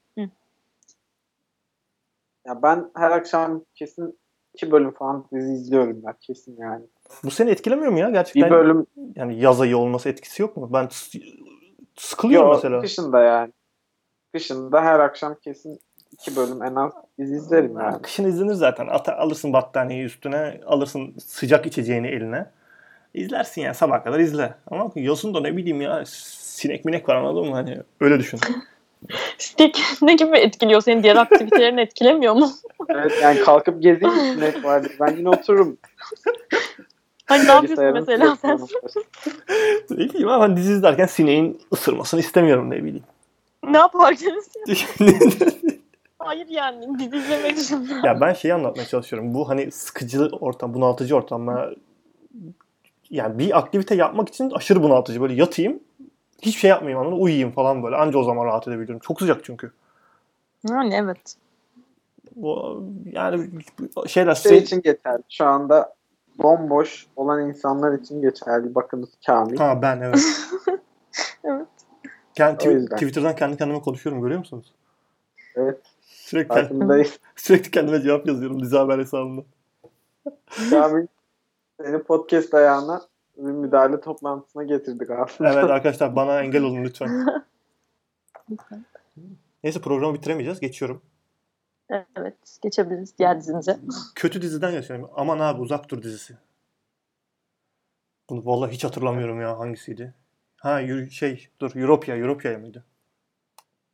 [2.46, 4.18] Ya ben her akşam kesin
[4.54, 6.84] iki bölüm falan dizi izliyorum ben kesin yani.
[7.24, 8.50] Bu seni etkilemiyor mu ya gerçekten?
[8.50, 10.70] Bir bölüm Yani yaz ayı olması etkisi yok mu?
[10.72, 10.88] Ben
[11.96, 12.80] sıkılıyorum yok mesela.
[12.80, 13.52] kışında yani.
[14.32, 15.80] Kışında her akşam kesin
[16.12, 18.02] iki bölüm en az dizi izlerim yani.
[18.02, 18.86] Kışın izlenir zaten.
[18.86, 22.50] Ata, alırsın battaniyeyi üstüne, alırsın sıcak içeceğini eline.
[23.14, 24.54] İzlersin yani sabah kadar izle.
[24.70, 27.54] Ama yazın da ne bileyim ya sinek minek var anladın mı?
[27.54, 28.40] Hani öyle düşün.
[29.38, 32.50] Stik ne gibi etkiliyor seni diğer aktivitelerini etkilemiyor mu?
[32.88, 34.88] Evet yani kalkıp gezeyim sinek vardı.
[35.00, 35.76] Ben yine otururum.
[37.26, 38.58] Hani ne yapıyorsun mesela sen?
[39.90, 43.04] ne bileyim ama hani dizi izlerken sineğin ısırmasını istemiyorum ne bileyim.
[43.68, 44.48] ne yaparsınız?
[46.18, 48.06] Hayır yani dizi izlemek dışında.
[48.06, 49.34] ya ben şeyi anlatmaya çalışıyorum.
[49.34, 51.46] Bu hani sıkıcı ortam, bunaltıcı ortam.
[51.46, 51.74] Ben-
[53.10, 55.20] yani bir aktivite yapmak için aşırı bunaltıcı.
[55.20, 55.80] Böyle yatayım,
[56.42, 57.16] hiçbir şey yapmayayım mı?
[57.16, 57.96] Uyuyayım falan böyle.
[57.96, 58.98] Anca o zaman rahat edebiliyorum.
[58.98, 59.72] Çok sıcak çünkü.
[60.68, 61.36] Yani evet.
[62.36, 63.48] Bu, yani
[64.06, 65.22] şeyler Şey için geçerli.
[65.28, 65.94] Şu anda
[66.42, 68.74] bomboş olan insanlar için geçerli.
[68.74, 69.56] Bakınız Kamil.
[69.56, 70.20] Ha ben evet.
[71.44, 71.66] Evet.
[72.34, 72.96] Kendi, yüzden.
[72.96, 74.74] Twitter'dan kendi kendime konuşuyorum görüyor musunuz?
[75.56, 75.80] Evet.
[76.02, 77.18] Sürekli, Farkındayız.
[77.36, 79.42] sürekli kendime cevap yazıyorum dizi haber hesabında.
[80.70, 81.06] Kamil
[81.80, 83.02] seni podcast ayağına
[83.36, 85.52] bir müdahale toplantısına getirdik aslında.
[85.52, 87.26] Evet arkadaşlar bana engel olun lütfen.
[89.64, 90.60] Neyse programı bitiremeyeceğiz.
[90.60, 91.02] Geçiyorum.
[91.90, 92.58] Evet.
[92.62, 93.78] Geçebiliriz diğer dizimize.
[94.14, 95.10] Kötü diziden yaşıyorum.
[95.16, 96.36] Aman abi uzak dur dizisi.
[98.30, 100.14] Bunu vallahi hiç hatırlamıyorum ya hangisiydi.
[100.56, 102.84] Ha şey dur Europia Europia mıydı?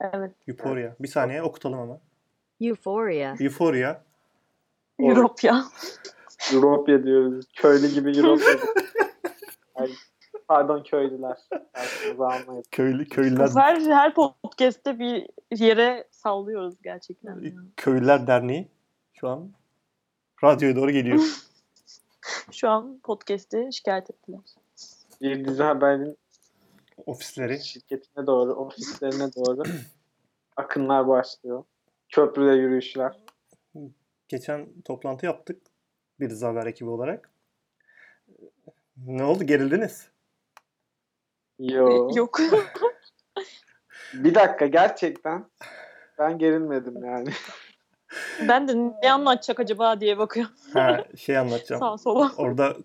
[0.00, 0.32] Evet.
[0.48, 0.92] Euphoria.
[1.00, 2.00] Bir saniye okutalım ama.
[2.60, 3.34] Euphoria.
[3.40, 4.00] Euphoria.
[5.00, 5.34] Doğru.
[6.54, 7.46] Europya diyoruz.
[7.56, 8.48] Köylü gibi Europya.
[9.74, 9.90] Ay,
[10.48, 11.36] pardon köylüler.
[12.18, 12.64] Almayın.
[12.70, 17.52] Köylü köylüler Her, her podcast'te bir yere sallıyoruz gerçekten.
[17.76, 18.68] Köylüler Derneği
[19.12, 19.52] şu an
[20.44, 21.20] radyoya doğru geliyor.
[22.52, 24.40] Şu an podcast'i şikayet ettiler.
[25.20, 26.18] Bir dizi haberin
[27.06, 27.64] Ofisleri.
[27.64, 29.62] şirketine doğru, ofislerine doğru
[30.56, 31.64] akınlar başlıyor.
[32.08, 33.20] Köprüde yürüyüşler.
[34.28, 35.62] Geçen toplantı yaptık.
[36.20, 37.30] Bir dizi haber ekibi olarak.
[39.06, 39.44] Ne oldu?
[39.44, 40.08] Gerildiniz.
[41.58, 42.10] Yo.
[42.14, 42.40] Yok.
[44.14, 45.44] Bir dakika gerçekten
[46.18, 47.30] ben gerilmedim yani.
[48.48, 51.80] ben de ne anlatacak acaba diye bakıyorum Ha, şey anlatacağım.
[51.80, 52.32] sağa sola.
[52.36, 52.76] Orada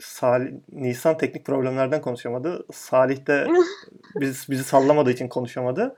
[0.00, 2.66] Salih, Nisan teknik problemlerden konuşamadı.
[2.72, 3.46] Salih de
[4.14, 5.96] biz, bizi sallamadığı için konuşamadı.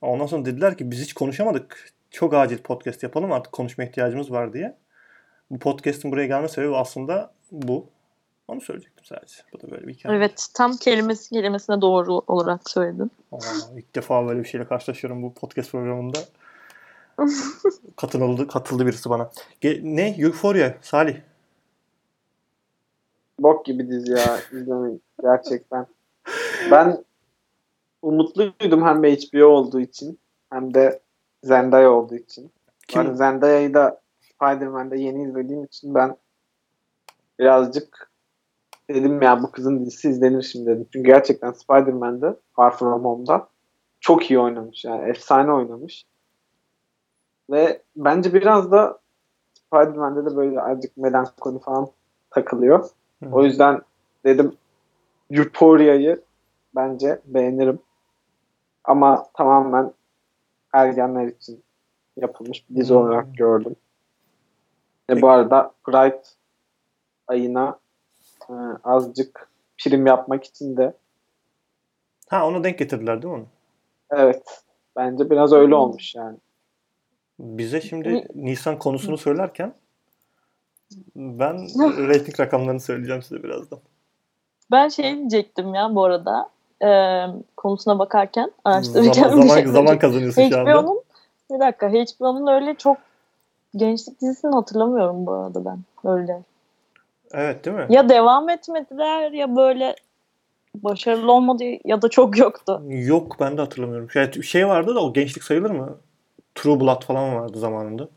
[0.00, 1.88] Ondan sonra dediler ki biz hiç konuşamadık.
[2.10, 4.76] Çok acil podcast yapalım artık konuşma ihtiyacımız var diye.
[5.54, 7.86] Bu podcast'in buraya gelme sebebi aslında bu.
[8.48, 9.34] Onu söyleyecektim sadece.
[9.52, 10.16] Bu da böyle bir hikaye.
[10.16, 13.10] Evet tam kelimesi kelimesine doğru olarak söyledin.
[13.32, 13.38] Aa,
[13.76, 16.18] ilk defa böyle bir şeyle karşılaşıyorum bu podcast programında.
[17.96, 19.30] katıldı, katıldı birisi bana.
[19.62, 20.08] Ge- ne?
[20.18, 20.74] Euphoria.
[20.82, 21.16] Salih.
[23.38, 25.86] Bok gibi dizi ya izlemeyin gerçekten.
[26.70, 27.04] Ben
[28.02, 30.18] umutluydum hem HBO olduğu için
[30.50, 31.00] hem de
[31.44, 32.50] Zendaya olduğu için.
[32.88, 33.02] Kim?
[33.02, 34.03] Yani Zendaya'yı da
[34.34, 36.16] Spider-Man'de yeni izlediğim için ben
[37.38, 38.10] birazcık
[38.90, 40.86] dedim ya bu kızın dizisi izlenir şimdi dedim.
[40.92, 43.48] Çünkü gerçekten Spider-Man'de Far From Home'da
[44.00, 46.04] çok iyi oynamış yani efsane oynamış.
[47.50, 48.98] Ve bence biraz da
[49.54, 51.88] Spider-Man'de de böyle azıcık melankoli falan
[52.30, 52.88] takılıyor.
[53.24, 53.30] Hı.
[53.32, 53.82] O yüzden
[54.24, 54.56] dedim
[55.30, 56.22] Euphoria'yı
[56.76, 57.78] bence beğenirim.
[58.84, 59.92] Ama tamamen
[60.72, 61.62] ergenler için
[62.16, 63.76] yapılmış bir dizi olarak gördüm.
[65.06, 65.22] Peki.
[65.22, 66.22] bu arada Pride
[67.28, 67.78] ayına
[68.48, 70.94] e, azıcık prim yapmak için de
[72.28, 73.46] Ha ona denk getirdiler değil mi onu?
[74.10, 74.62] evet
[74.96, 76.36] bence biraz öyle olmuş yani.
[77.38, 79.74] Bize şimdi Ni- Nisan konusunu söylerken
[81.16, 81.56] ben
[82.08, 83.78] reyting rakamlarını söyleyeceğim size birazdan.
[84.70, 86.50] Ben şey diyecektim ya bu arada.
[86.82, 86.88] E,
[87.56, 90.70] konusuna bakarken araştırırken Zaman, bir zaman, şey zaman kazanıyorsun şu anda.
[90.70, 91.00] HBO'nun
[91.50, 92.96] bir dakika HBO'nun öyle çok
[93.76, 95.78] gençlik dizisini hatırlamıyorum bu arada ben.
[96.04, 96.42] Öyle.
[97.32, 97.86] Evet değil mi?
[97.88, 99.94] Ya devam etmediler ya böyle
[100.74, 102.82] başarılı olmadı ya da çok yoktu.
[102.88, 104.10] Yok ben de hatırlamıyorum.
[104.10, 105.96] Şey, şey vardı da o gençlik sayılır mı?
[106.54, 108.08] True Blood falan vardı zamanında.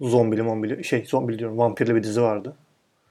[0.00, 0.84] Zombili mombili.
[0.84, 1.58] Şey zombili diyorum.
[1.58, 2.54] Vampirli bir dizi vardı.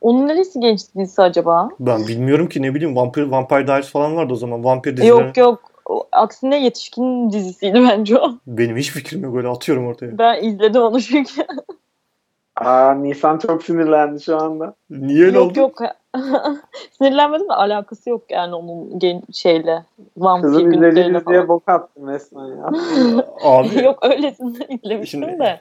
[0.01, 1.69] Onun neresi gençlik dizisi acaba?
[1.79, 2.95] Ben bilmiyorum ki ne bileyim.
[2.95, 4.63] Vampir, Vampire Diaries falan vardı o zaman.
[4.63, 5.09] Vampir dizileri.
[5.09, 5.68] Yok yok.
[5.89, 8.31] O, aksine yetişkin dizisiydi bence o.
[8.47, 9.35] Benim hiç fikrim yok.
[9.37, 10.17] Öyle atıyorum ortaya.
[10.17, 11.45] Ben izledim onu çünkü.
[12.55, 14.73] Aa Nisan çok sinirlendi şu anda.
[14.89, 15.59] Niye öyle yok oldu?
[15.59, 15.79] yok.
[16.97, 19.83] Sinirlenmedim de alakası yok yani onun gen şeyle.
[20.17, 21.47] Vampir Kızım izlediği günleriyle diziye falan.
[21.47, 22.65] bok attın resmen ya.
[23.43, 25.59] Abi yok öylesine izlemiştim Şimdi- de.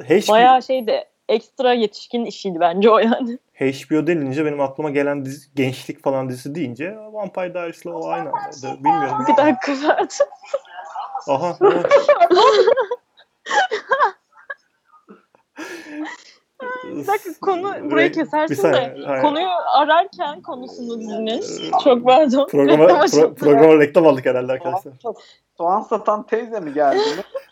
[0.00, 3.38] HBO, Bayağı şeydi ekstra yetişkin işiydi bence o yani.
[3.54, 8.84] HBO denince benim aklıma gelen dizi, gençlik falan dizisi deyince Vampire Diaries'la o aynı andaydı.
[8.84, 9.24] Bilmiyorum.
[9.28, 10.14] Bir dakika Ferdi.
[11.28, 11.58] Aha.
[16.84, 19.22] Bir dakika konu burayı Bir kesersin saniye, de hayır.
[19.22, 21.44] konuyu ararken konusunu dizinin.
[21.84, 22.46] Çok pardon.
[22.46, 24.92] Programa, Reklam pro, programa reklam aldık herhalde arkadaşlar.
[25.58, 26.98] Soğan satan teyze mi geldi?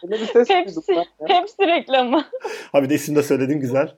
[0.04, 1.04] Öyle bir ses ya.
[1.26, 2.24] hepsi reklamı.
[2.72, 3.94] Ha bir de isim de söyledin güzel.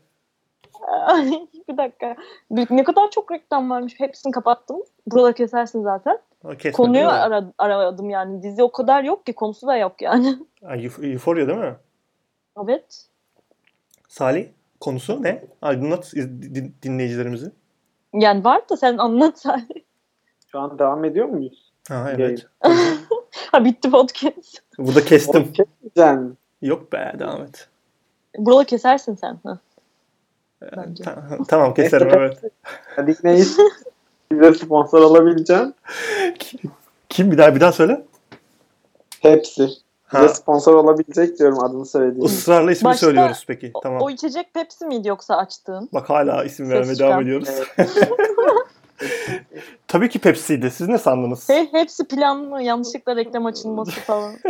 [1.06, 1.30] Ay,
[1.68, 2.16] bir dakika.
[2.50, 3.94] Ne kadar çok reklam varmış.
[3.98, 4.76] Hepsini kapattım.
[5.06, 6.18] Burada kesersin zaten.
[6.42, 8.42] Ha, kesmedin Konuyu ara, aradım yani.
[8.42, 9.32] Dizi o kadar yok ki.
[9.32, 10.36] Konusu da yok yani.
[11.02, 11.76] Euphoria değil mi?
[12.64, 13.06] evet.
[14.08, 14.48] Salih
[14.80, 15.44] konusu ne?
[15.62, 17.52] Aydınlat iz- din- dinleyicilerimizi.
[18.14, 19.84] Yani var da sen anlat sadece.
[20.52, 21.72] Şu an devam ediyor muyuz?
[21.88, 22.46] Ha evet.
[23.52, 24.58] Ha bitti podcast.
[24.78, 25.52] Burada kestim.
[25.52, 26.38] Kesmeyeceksin.
[26.62, 27.68] Yok be devam et.
[28.38, 29.38] Buralı kesersin sen.
[29.44, 29.58] Ha.
[30.76, 31.04] Bence.
[31.04, 32.38] Ta- tamam keserim evet.
[32.96, 33.48] Hadi hiç
[34.32, 35.74] bize sponsor olabileceğim.
[37.08, 38.04] Kim bir daha bir daha söyle.
[39.20, 39.68] Hepsi.
[40.04, 40.22] Ha.
[40.22, 42.26] Bize sponsor olabilecek diyorum adını söylediğim.
[42.26, 43.70] Israrla ismi Başta- söylüyoruz peki.
[43.74, 44.00] O- Tamam.
[44.02, 45.88] O içecek Pepsi miydi yoksa açtığın?
[45.92, 47.48] Bak hala isim vermeye devam ediyoruz.
[47.78, 47.90] Evet.
[49.88, 50.70] Tabii ki Pepsi'ydi.
[50.70, 51.48] Siz ne sandınız?
[51.48, 52.62] He, hepsi planlı.
[52.62, 54.34] Yanlışlıkla reklam açılması falan.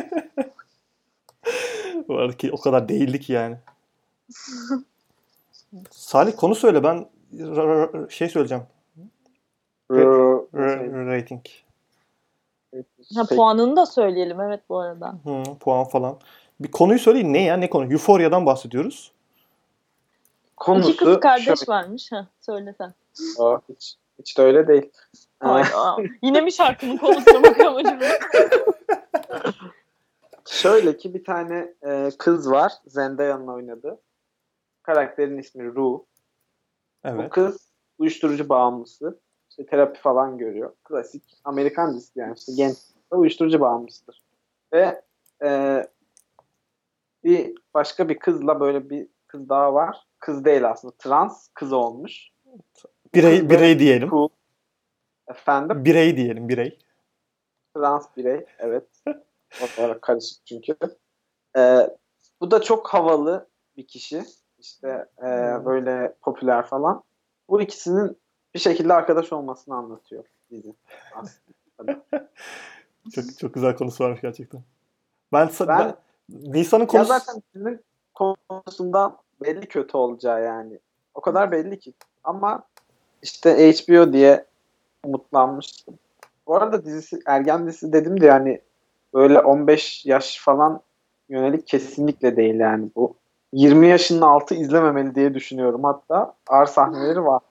[2.08, 3.56] Bu arada ki o kadar değildi ki yani.
[5.90, 7.06] Salih konu söyle ben
[7.38, 8.64] r- r- şey söyleyeceğim.
[9.92, 11.46] R- rating.
[13.14, 13.36] Ha, Peki.
[13.36, 15.18] puanını da söyleyelim evet bu arada.
[15.24, 16.18] Hı, puan falan.
[16.60, 17.32] Bir konuyu söyleyin.
[17.32, 17.56] Ne ya?
[17.56, 17.92] Ne konu?
[17.92, 19.12] Euphoria'dan bahsediyoruz.
[20.56, 21.68] Konusu İki kız kardeş şöyle.
[21.68, 22.12] varmış.
[22.12, 22.94] Ha, söyle sen.
[23.38, 24.92] Aa, hiç, hiç de öyle değil.
[25.40, 28.04] Ay, Ee, Yine mi şarkının konusuna bakalım acaba?
[30.48, 32.72] Şöyle ki bir tane e, kız var.
[32.86, 34.00] Zendaya'nın oynadığı.
[34.82, 35.74] Karakterin ismi Rue.
[35.76, 36.06] Bu
[37.04, 37.30] Evet.
[37.30, 39.20] kız uyuşturucu bağımlısı.
[39.50, 40.72] İşte terapi falan görüyor.
[40.84, 42.76] Klasik Amerikan dizisi yani işte genç
[43.12, 44.22] ve uyuşturucu bağımlısıdır.
[44.72, 45.02] Ve
[45.44, 45.82] e,
[47.24, 50.06] bir başka bir kızla böyle bir kız daha var.
[50.18, 50.94] Kız değil aslında.
[50.98, 52.28] Trans kız olmuş.
[53.16, 54.08] Birey, birey diyelim.
[54.08, 54.28] Cool.
[55.28, 55.84] Efendim?
[55.84, 56.48] Birey diyelim.
[56.48, 56.78] Birey.
[57.74, 58.46] Trans birey.
[58.58, 58.84] Evet.
[59.78, 60.76] Olarak karışık çünkü.
[61.56, 61.90] Ee,
[62.40, 64.24] bu da çok havalı bir kişi.
[64.58, 65.24] İşte e,
[65.64, 67.02] böyle popüler falan.
[67.48, 68.18] Bu ikisinin
[68.54, 70.74] bir şekilde arkadaş olmasını anlatıyor dizi.
[71.14, 72.04] aslında.
[73.14, 74.62] Çok çok güzel konusu varmış gerçekten.
[75.32, 75.96] Ben, Ben- ben
[76.28, 80.78] Nisan'ın Ya konusu zaten dizinin konusundan belli kötü olacağı yani.
[81.14, 81.94] O kadar belli ki.
[82.24, 82.62] Ama
[83.26, 84.44] işte HBO diye
[85.04, 85.94] umutlanmıştım.
[86.46, 88.60] Bu arada dizisi ergen dizisi dedim de yani
[89.14, 90.80] böyle 15 yaş falan
[91.28, 93.14] yönelik kesinlikle değil yani bu.
[93.52, 95.84] 20 yaşının altı izlememeli diye düşünüyorum.
[95.84, 97.42] Hatta ağır sahneleri var.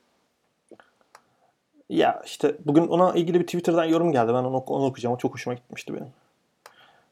[1.89, 4.33] Ya işte bugün ona ilgili bir Twitter'dan yorum geldi.
[4.33, 5.15] Ben onu, onu okuyacağım.
[5.15, 6.07] O çok hoşuma gitmişti benim.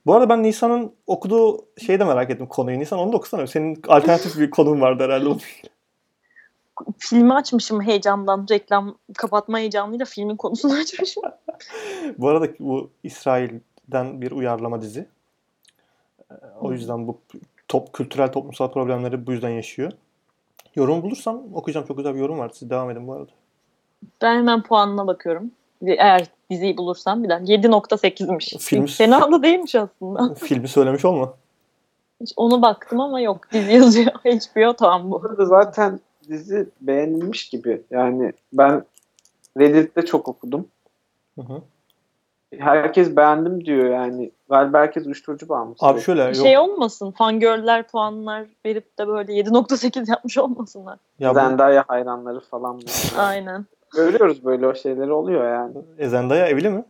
[0.05, 2.79] Bu arada ben Nisan'ın okuduğu şeyi de merak ettim konuyu.
[2.79, 3.47] Nisan onu da okusana.
[3.47, 5.29] Senin alternatif bir konun vardı herhalde.
[6.97, 8.45] Filmi açmışım heyecandan.
[8.49, 11.23] Reklam kapatma heyecanıyla filmin konusunu açmışım.
[12.17, 15.07] bu arada bu İsrail'den bir uyarlama dizi.
[16.61, 17.17] O yüzden bu
[17.67, 19.91] top, kültürel toplumsal problemleri bu yüzden yaşıyor.
[20.75, 21.87] Yorum bulursam okuyacağım.
[21.87, 22.51] Çok güzel bir yorum var.
[22.53, 23.31] Siz devam edin bu arada.
[24.21, 25.51] Ben hemen puanına bakıyorum.
[25.85, 28.57] Eğer diziyi bulursam bir dakika 7.8'miş.
[28.57, 30.33] Film- Fena da değilmiş aslında.
[30.35, 31.33] Filmi söylemiş olma.
[32.21, 34.11] Hiç onu baktım ama yok dizi yazıyor.
[34.23, 35.23] HBO tamam bu.
[35.23, 37.81] Burada zaten dizi beğenilmiş gibi.
[37.91, 38.83] Yani ben
[39.59, 40.67] Reddit'te çok okudum.
[41.35, 41.61] Hı hı.
[42.57, 44.31] Herkes beğendim diyor yani.
[44.49, 45.85] Galiba herkes uyuşturucu bağımlısı.
[45.85, 46.35] Abi şöyle yok.
[46.35, 47.11] Şey olmasın.
[47.11, 50.99] Fangirl'ler puanlar verip de böyle 7.8 yapmış olmasınlar.
[51.19, 52.81] ya bu, Zendaya hayranları falan.
[53.17, 53.65] Aynen.
[53.95, 55.73] Görüyoruz böyle o şeyleri oluyor yani.
[55.97, 56.85] e, Zendaya evli mi?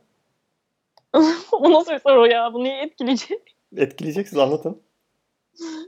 [1.51, 2.53] o nasıl bir soru ya?
[2.53, 3.55] Bu niye etkileyecek?
[3.77, 4.81] Etkileyecek siz anlatın.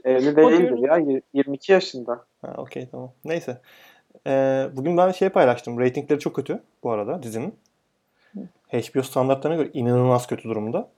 [0.04, 0.96] Evli değildir ya.
[0.96, 2.24] y- 22 yaşında.
[2.46, 3.10] Ha, okey tamam.
[3.24, 3.58] Neyse.
[4.26, 5.80] Ee, bugün ben şey paylaştım.
[5.80, 7.54] Ratingleri çok kötü bu arada dizinin.
[8.72, 10.88] HBO standartlarına göre inanılmaz kötü durumda.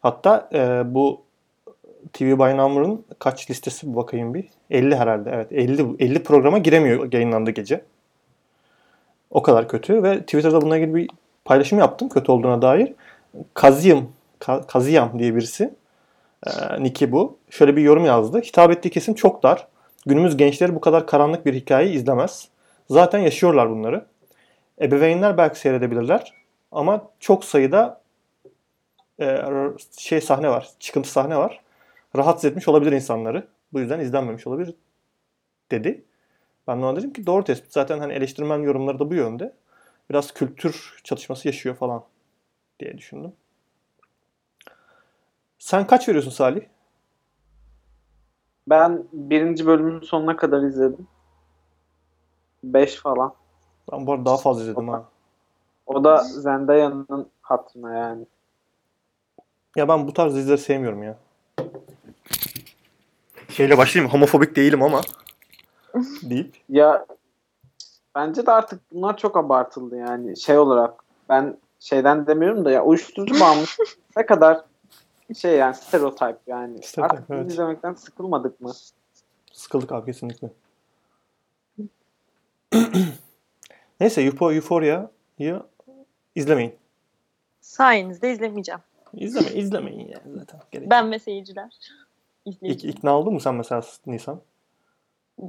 [0.00, 1.22] Hatta e, bu
[2.12, 4.48] TV by Number'ın kaç listesi bir bakayım bir.
[4.70, 5.30] 50 herhalde.
[5.34, 7.84] Evet 50 50 programa giremiyor yayınlandığı gece.
[9.30, 11.08] O kadar kötü ve Twitter'da bununla ilgili bir
[11.44, 12.94] paylaşım yaptım kötü olduğuna dair.
[13.54, 15.74] Kaziyım, Ka- Kaziyam diye birisi.
[16.46, 17.38] E, Niki bu.
[17.50, 18.40] Şöyle bir yorum yazdı.
[18.40, 19.66] Hitap ettiği kesim çok dar.
[20.06, 22.48] Günümüz gençleri bu kadar karanlık bir hikayeyi izlemez.
[22.90, 24.06] Zaten yaşıyorlar bunları.
[24.80, 26.34] Ebeveynler belki seyredebilirler.
[26.72, 28.00] Ama çok sayıda
[29.20, 29.42] e,
[29.98, 31.60] şey sahne var, çıkıntı sahne var.
[32.16, 33.46] Rahatsız etmiş olabilir insanları.
[33.72, 34.74] Bu yüzden izlenmemiş olabilir
[35.70, 36.04] dedi.
[36.68, 37.72] Ben de ona dedim ki doğru tespit.
[37.72, 39.52] Zaten hani eleştirmen yorumları da bu yönde.
[40.10, 42.04] Biraz kültür çatışması yaşıyor falan
[42.80, 43.32] diye düşündüm.
[45.58, 46.62] Sen kaç veriyorsun Salih?
[48.72, 51.06] Ben birinci bölümün sonuna kadar izledim.
[52.64, 53.34] 5 falan.
[53.92, 55.04] Ben bu arada daha fazla izledim ha.
[55.86, 58.26] O da Zendaya'nın hatırına yani.
[59.76, 61.18] Ya ben bu tarz dizileri sevmiyorum ya.
[63.48, 64.12] Şeyle başlayayım.
[64.12, 65.00] Homofobik değilim ama.
[66.22, 66.56] deyip.
[66.68, 67.06] Ya
[68.14, 71.04] bence de artık bunlar çok abartıldı yani şey olarak.
[71.28, 73.82] Ben şeyden demiyorum da ya uyuşturucu bağımlısı
[74.16, 74.64] ne kadar
[75.36, 76.82] şey yani stereotip yani.
[76.82, 77.50] Stereotip, artık evet.
[77.50, 78.72] izlemekten sıkılmadık mı?
[79.52, 80.50] Sıkıldık abi kesinlikle.
[84.00, 85.62] Neyse Eupho- Euphoria'yı
[86.34, 86.74] izlemeyin.
[87.60, 88.80] Sayenizde izlemeyeceğim.
[89.14, 90.60] İzlemeyin, izlemeyin yani zaten.
[90.70, 90.90] Gerek yok.
[90.90, 91.78] Ben ve seyirciler.
[92.44, 94.40] İk, ikna oldun mu sen mesela Nisan?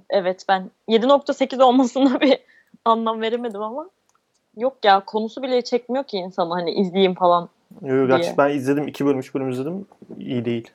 [0.09, 2.39] Evet ben 7.8 olmasına bir
[2.85, 3.89] anlam veremedim ama
[4.57, 7.49] yok ya konusu bile çekmiyor ki insanı hani izleyeyim falan.
[7.81, 8.37] Yo, yo, gerçi diye.
[8.37, 8.87] ben izledim.
[8.87, 9.85] 2 bölüm 3 bölüm izledim.
[10.19, 10.71] İyi değil.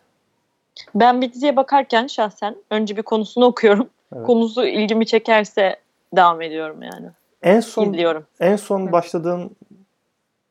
[0.95, 3.91] Ben bir diziye bakarken şahsen önce bir konusunu okuyorum.
[4.17, 4.27] Evet.
[4.27, 5.77] Konusu ilgimi çekerse
[6.17, 7.07] devam ediyorum yani.
[7.43, 8.27] En son İzliyorum.
[8.41, 9.57] en son başladığın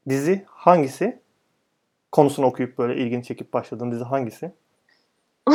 [0.10, 1.20] dizi hangisi?
[2.12, 4.52] Konusunu okuyup böyle ilgini çekip başladığın dizi hangisi?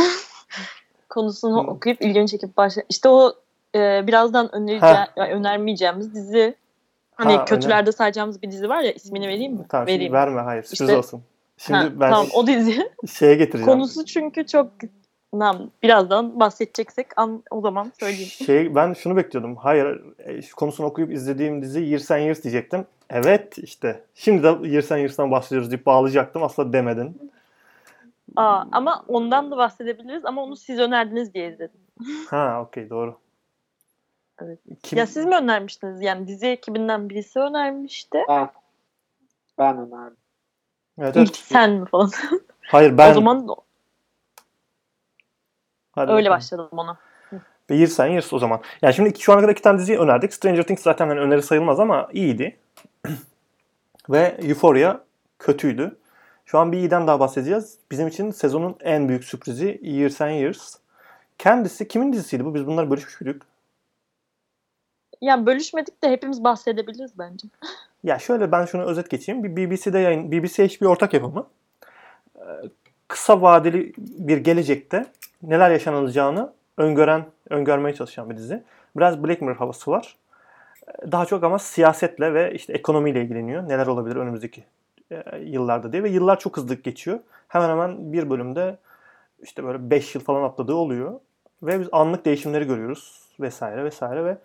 [1.08, 1.70] Konusunu Hı.
[1.70, 2.82] okuyup ilgimi çekip başla.
[2.88, 3.32] İşte o
[3.74, 6.54] e, birazdan önereceğim, önermeyeceğimiz dizi.
[7.24, 9.66] Hani Ha, kötülerde sayacağımız bir dizi var ya ismini vereyim mi?
[9.68, 10.12] Tamam vereyim.
[10.12, 11.22] verme hayır sürpriz İşte- olsun.
[11.56, 12.90] Şimdi Ha, ben tamam o dizi.
[13.12, 13.66] şeye getireceğim.
[13.66, 14.68] Konusu çünkü çok
[15.32, 18.28] Tamam, birazdan bahsedeceksek an, o zaman söyleyeyim.
[18.28, 19.56] Şey ben şunu bekliyordum.
[19.56, 22.86] Hayır e, konusunu okuyup izlediğim dizi Years and Years diyecektim.
[23.10, 24.04] Evet işte.
[24.14, 26.42] Şimdi de Years and Years'tan bahsediyoruz deyip bağlayacaktım.
[26.42, 27.30] Asla demedin.
[28.36, 31.80] Aa, ama ondan da bahsedebiliriz ama onu siz önerdiniz diye izledim.
[32.30, 33.16] Ha okey doğru.
[34.44, 34.58] Evet.
[34.82, 34.98] Kim?
[34.98, 36.02] Ya siz mi önermiştiniz?
[36.02, 38.18] Yani dizi ekibinden birisi önermişti.
[38.28, 38.50] Ben,
[39.58, 40.16] ben önerdim.
[40.98, 41.36] Evet, İlk evet.
[41.36, 42.10] sen mi falan?
[42.60, 43.10] Hayır ben.
[43.10, 43.46] o zaman
[45.92, 46.36] Hadi öyle bakalım.
[46.36, 46.98] başladım ona.
[47.70, 48.60] Ve Years and Years o zaman.
[48.82, 50.34] Yani şimdi şu ana kadar iki tane diziyi önerdik.
[50.34, 52.56] Stranger Things zaten hani öneri sayılmaz ama iyiydi.
[54.10, 55.00] Ve Euphoria
[55.38, 55.98] kötüydü.
[56.46, 57.78] Şu an bir iyiden daha bahsedeceğiz.
[57.90, 60.76] Bizim için sezonun en büyük sürprizi Years and Years.
[61.38, 62.54] Kendisi kimin dizisiydi bu?
[62.54, 63.42] Biz bunları bölüşmüş müydük?
[65.22, 67.48] Yani bölüşmedik de hepimiz bahsedebiliriz bence.
[68.04, 69.44] Ya şöyle ben şunu özet geçeyim.
[69.44, 71.46] Bir BBC'de yayın, BBC bir ortak yapımı.
[72.36, 72.40] Ee,
[73.08, 75.06] Kısa vadeli bir gelecekte
[75.42, 78.62] neler yaşanacağını öngören, öngörmeye çalışan bir dizi.
[78.96, 80.16] Biraz Black Mirror havası var.
[80.88, 83.68] Ee, Daha çok ama siyasetle ve işte ekonomiyle ilgileniyor.
[83.68, 84.64] Neler olabilir önümüzdeki
[85.10, 87.18] e, yıllarda diye ve yıllar çok hızlı geçiyor.
[87.48, 88.76] Hemen hemen bir bölümde
[89.42, 91.20] işte böyle 5 yıl falan atladığı oluyor.
[91.62, 94.38] Ve biz anlık değişimleri görüyoruz vesaire vesaire ve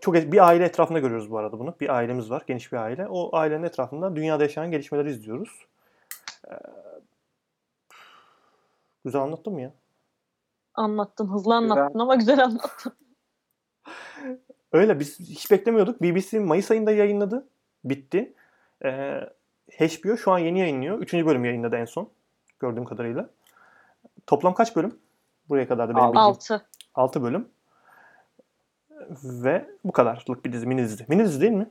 [0.00, 1.74] çok bir aile etrafında görüyoruz bu arada bunu.
[1.80, 3.06] Bir ailemiz var, geniş bir aile.
[3.08, 5.66] O ailenin etrafında dünyada yaşanan gelişmeleri izliyoruz.
[6.48, 6.54] Ee,
[9.04, 9.72] güzel anlattım mı ya?
[10.74, 12.92] Anlattın, hızlı anlattın ama güzel anlattın.
[14.72, 16.02] Öyle biz hiç beklemiyorduk.
[16.02, 17.48] BBC Mayıs ayında yayınladı.
[17.84, 18.34] Bitti.
[18.84, 19.20] Ee,
[19.78, 20.98] HBO şu an yeni yayınlıyor.
[20.98, 22.10] Üçüncü bölüm yayınladı en son.
[22.60, 23.30] Gördüğüm kadarıyla.
[24.26, 24.98] Toplam kaç bölüm?
[25.48, 26.14] Buraya kadar da benim Altı.
[26.14, 26.30] bildiğim.
[26.30, 26.66] Altı.
[26.94, 27.48] 6 bölüm.
[29.24, 30.66] Ve bu kadarlık bir dizi.
[30.66, 31.04] Mini dizi.
[31.08, 31.68] Mini dizi değil mi?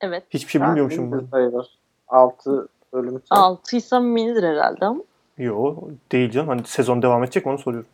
[0.00, 0.24] Evet.
[0.30, 1.30] Hiçbir şey Yani bilmiyormuşum dizi ben.
[1.30, 1.78] sayılır.
[2.08, 3.22] 6 bölüm.
[3.30, 5.00] Altıysa minidir herhalde ama.
[5.38, 5.76] Yo
[6.12, 6.48] değil canım.
[6.48, 7.88] Hani sezon devam edecek mi onu soruyorum.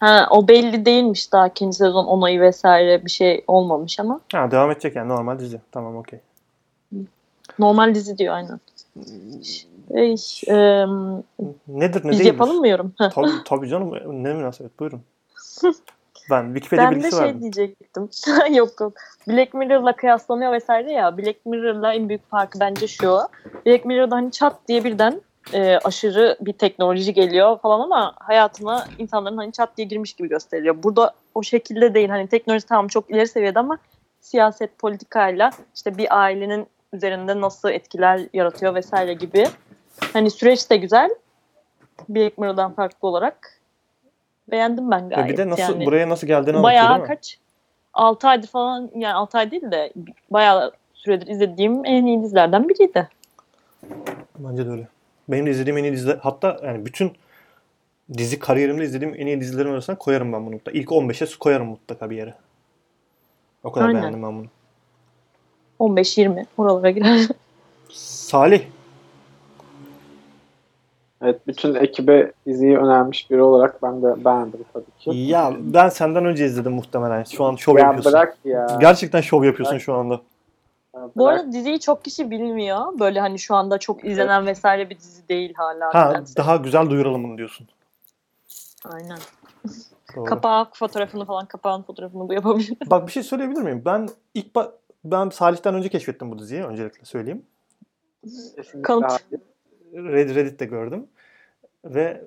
[0.00, 4.20] Ha, o belli değilmiş daha ikinci sezon onayı vesaire bir şey olmamış ama.
[4.32, 5.60] Ha devam edecek yani normal dizi.
[5.72, 6.20] Tamam okey.
[7.58, 8.60] Normal dizi diyor aynen.
[9.42, 9.68] Şey,
[10.48, 10.86] e,
[11.68, 12.24] Nedir ne biz değildir?
[12.24, 12.94] yapalım mı yorum?
[12.98, 13.92] Tabii, tabii canım
[14.24, 15.00] ne münasebet buyurun.
[16.30, 17.40] Ben Wikipedia Ben de şey verdim.
[17.40, 18.08] diyecektim.
[18.54, 18.92] yok yok.
[19.28, 21.18] Black Mirror'la kıyaslanıyor vesaire ya.
[21.18, 23.18] Black Mirror'la en büyük farkı bence şu.
[23.66, 25.20] Black Mirror'da hani çat diye birden
[25.52, 30.82] e, aşırı bir teknoloji geliyor falan ama hayatına insanların hani çat diye girmiş gibi gösteriliyor.
[30.82, 32.08] Burada o şekilde değil.
[32.08, 33.78] Hani teknoloji tamam çok ileri seviyede ama
[34.20, 39.44] siyaset politikayla işte bir ailenin üzerinde nasıl etkiler yaratıyor vesaire gibi.
[40.12, 41.10] Hani süreç de güzel.
[42.08, 43.55] Black Mirror'dan farklı olarak.
[44.50, 45.28] Beğendim ben gayet.
[45.32, 45.86] bir de nasıl yani.
[45.86, 47.06] buraya nasıl geldiğini anlatıyor Bayağı değil mi?
[47.06, 47.38] kaç
[47.94, 49.92] 6 aydır falan yani 6 ay değil de
[50.30, 53.08] bayağı süredir izlediğim en iyi dizilerden biriydi.
[54.38, 54.88] Bence de öyle.
[55.28, 57.12] Benim de izlediğim en iyi diziler hatta yani bütün
[58.18, 60.78] dizi kariyerimde izlediğim en iyi dizilerin arasına koyarım ben bunu mutlaka.
[60.78, 62.34] İlk 15'e koyarım mutlaka bir yere.
[63.64, 64.02] O kadar Aynen.
[64.02, 64.46] beğendim ben bunu.
[65.80, 67.28] 15-20 oralara girer.
[67.92, 68.62] Salih.
[71.22, 75.10] Evet bütün ekibe diziyi önermiş biri olarak ben de beğendim tabii ki.
[75.10, 77.24] Ya ben senden önce izledim muhtemelen.
[77.24, 78.12] Şu an şov ya yapıyorsun.
[78.12, 78.66] bırak ya.
[78.80, 79.82] Gerçekten şov yapıyorsun Bırak.
[79.82, 80.20] şu anda.
[81.16, 82.80] Bu arada diziyi çok kişi bilmiyor.
[82.98, 85.94] Böyle hani şu anda çok izlenen vesaire bir dizi değil hala.
[85.94, 86.36] Ha nedense.
[86.36, 87.68] daha güzel duyuralım bunu diyorsun.
[88.84, 89.18] Aynen.
[90.16, 90.24] Doğru.
[90.24, 92.76] Kapağı fotoğrafını falan kapağın fotoğrafını bu yapabilir.
[92.86, 93.82] Bak bir şey söyleyebilir miyim?
[93.84, 94.70] Ben ilk ba-
[95.04, 97.46] ben Salih'ten önce keşfettim bu diziyi öncelikle söyleyeyim.
[98.24, 99.10] Kesinlikle Kanıt.
[99.10, 99.42] hayır.
[99.96, 101.06] Red Reddit'te gördüm.
[101.84, 102.24] Ve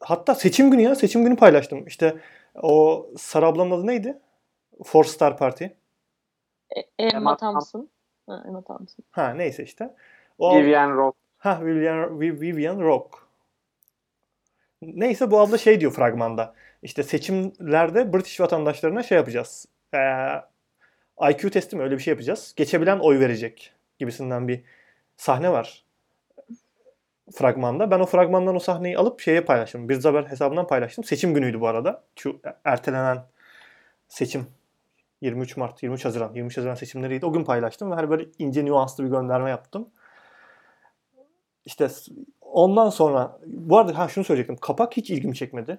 [0.00, 1.86] hatta seçim günü ya seçim günü paylaştım.
[1.86, 2.16] İşte
[2.62, 4.18] o Sarı ablanın adı neydi?
[4.84, 5.64] Four Star Party.
[6.76, 7.88] E- Emma Thompson.
[8.26, 9.04] Ha, Emma Thompson.
[9.10, 9.94] Ha neyse işte.
[10.38, 11.16] O Vivian Roth.
[11.38, 13.18] ha Vivian, Vi- Vivian Rock.
[14.82, 16.54] Neyse bu abla şey diyor fragmanda.
[16.82, 19.66] İşte seçimlerde British vatandaşlarına şey yapacağız.
[19.94, 19.98] Ee,
[21.30, 22.52] IQ testi mi öyle bir şey yapacağız.
[22.56, 24.62] Geçebilen oy verecek gibisinden bir
[25.16, 25.84] sahne var.
[27.30, 27.90] Fragmanda.
[27.90, 29.88] Ben o fragmandan o sahneyi alıp şeye paylaştım.
[29.88, 31.04] Bir haber hesabından paylaştım.
[31.04, 32.04] Seçim günüydü bu arada.
[32.16, 33.24] Şu ertelenen
[34.08, 34.46] seçim
[35.20, 37.26] 23 Mart, 23 Haziran, 23 Haziran seçimleriydi.
[37.26, 39.88] O gün paylaştım ve her böyle ince nüanslı bir gönderme yaptım.
[41.64, 41.88] İşte
[42.40, 44.56] ondan sonra bu arada ha şunu söyleyecektim.
[44.56, 45.78] Kapak hiç ilgimi çekmedi.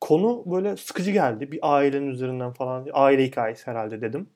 [0.00, 1.52] Konu böyle sıkıcı geldi.
[1.52, 2.86] Bir ailenin üzerinden falan.
[2.92, 4.28] Aile hikayesi herhalde dedim.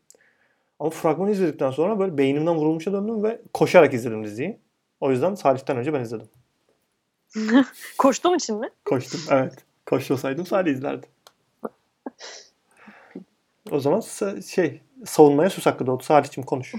[0.78, 4.58] Ama fragmanı izledikten sonra böyle beynimden vurulmuşa döndüm ve koşarak izledim diziyi.
[5.00, 6.28] O yüzden Salih'ten önce ben izledim.
[7.98, 8.68] Koştuğum için mi?
[8.84, 9.64] Koştum evet.
[9.86, 11.06] Koşmasaydım Salih izlerdi.
[13.70, 14.00] O zaman
[14.46, 16.02] şey savunmaya söz hakkı doğdu.
[16.02, 16.74] Salih'cim konuş.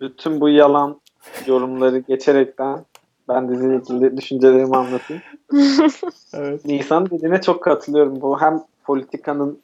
[0.00, 1.00] Bütün bu yalan
[1.46, 2.84] yorumları geçerekten
[3.28, 5.22] ben diziyle ilgili düşüncelerimi anlatayım.
[6.34, 6.64] evet.
[6.64, 8.20] Nisan dediğine çok katılıyorum.
[8.20, 9.60] Bu hem politikanın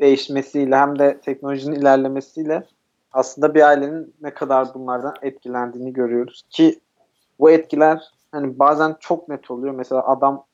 [0.00, 2.66] değişmesiyle hem de teknolojinin ilerlemesiyle
[3.12, 6.80] aslında bir ailenin ne kadar bunlardan etkilendiğini görüyoruz ki
[7.40, 8.02] bu etkiler
[8.32, 9.74] hani bazen çok net oluyor.
[9.74, 10.46] Mesela adam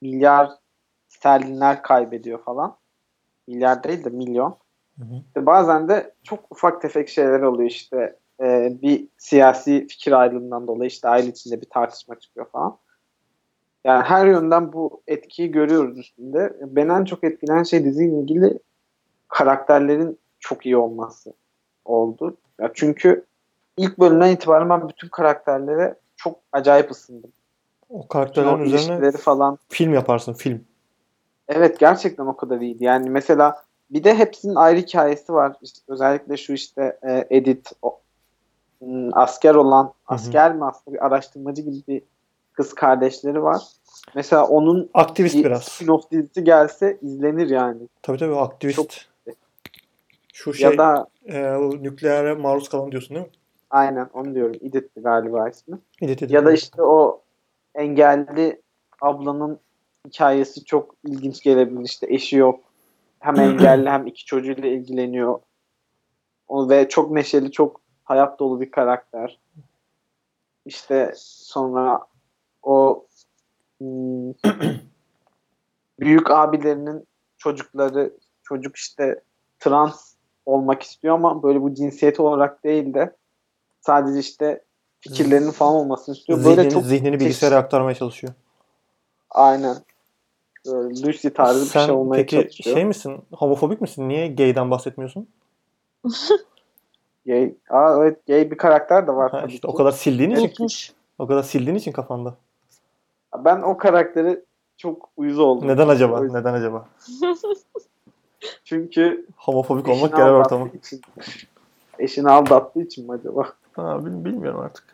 [0.00, 0.50] milyar
[1.08, 2.76] sterlinler kaybediyor falan.
[3.46, 4.56] Milyar değil de milyon.
[4.98, 5.14] Hı hı.
[5.26, 10.88] İşte bazen de çok ufak tefek şeyler oluyor işte e, bir siyasi fikir ayrılığından dolayı
[10.88, 12.78] işte aile içinde bir tartışma çıkıyor falan.
[13.84, 16.56] Yani her yönden bu etkiyi görüyoruz üstünde.
[16.60, 18.58] Beni en çok etkileyen şey diziyle ilgili
[19.28, 21.32] karakterlerin çok iyi olması
[21.90, 22.36] oldu.
[22.60, 23.24] Ya çünkü
[23.76, 27.32] ilk bölümden itibaren ben bütün karakterlere çok acayip ısındım.
[27.88, 30.64] O karakterlerin o üzerine falan film yaparsın film.
[31.48, 32.84] Evet gerçekten o kadar iyiydi.
[32.84, 35.56] Yani mesela bir de hepsinin ayrı hikayesi var.
[35.62, 38.00] İşte özellikle şu işte e, Edith o,
[38.80, 40.58] m, asker olan asker Hı-hı.
[40.58, 42.02] mi aslında bir araştırmacı gibi bir
[42.52, 43.62] kız kardeşleri var.
[44.14, 45.62] Mesela onun aktivist bir, biraz.
[45.62, 47.80] Spin-off dizisi gelse izlenir yani.
[48.02, 48.76] Tabii tabii aktivist.
[48.76, 49.09] Çok,
[50.44, 53.32] şu şey ya da, e, nükleere maruz kalan diyorsun değil mi?
[53.70, 54.56] Aynen onu diyorum.
[54.60, 55.78] Edith'ti galiba ismi.
[56.02, 57.22] Edith, ya da işte o
[57.74, 58.62] engelli
[59.00, 59.60] ablanın
[60.06, 61.84] hikayesi çok ilginç gelebilir.
[61.84, 62.60] İşte eşi yok.
[63.18, 65.40] Hem engelli hem iki çocuğuyla ilgileniyor.
[66.48, 69.38] O ve çok neşeli, çok hayat dolu bir karakter.
[70.66, 72.00] İşte sonra
[72.62, 73.06] o
[73.78, 74.32] hmm,
[76.00, 77.06] büyük abilerinin
[77.38, 78.12] çocukları
[78.42, 79.22] çocuk işte
[79.58, 80.09] trans
[80.46, 83.16] olmak istiyor ama böyle bu cinsiyet olarak değil de
[83.80, 84.64] sadece işte
[85.00, 86.38] fikirlerinin falan olmasını istiyor.
[86.38, 88.32] Zihnini, böyle çok zihnini bilgisayara aktarmaya çalışıyor.
[89.30, 89.76] Aynen.
[90.66, 92.74] Böyle Lucy tarzı Sen bir şey olmaya peki çalışıyor.
[92.74, 93.22] şey misin?
[93.32, 94.08] Homofobik misin?
[94.08, 95.28] Niye gay'den bahsetmiyorsun?
[97.26, 97.54] gay.
[97.70, 99.30] Aa evet gay bir karakter de var.
[99.30, 100.94] Ha, işte o kadar sildiğin için.
[101.18, 102.34] O kadar sildiğin için kafanda.
[103.38, 104.44] Ben o karakteri
[104.76, 105.68] çok uyuz oldum.
[105.68, 106.20] Neden acaba?
[106.20, 106.88] Neden acaba?
[108.64, 110.68] Çünkü homofobik olmak genel ortamı.
[110.68, 111.00] Için,
[111.98, 113.52] eşini aldattığı için mi acaba?
[113.72, 114.84] Ha, bilmiyorum artık.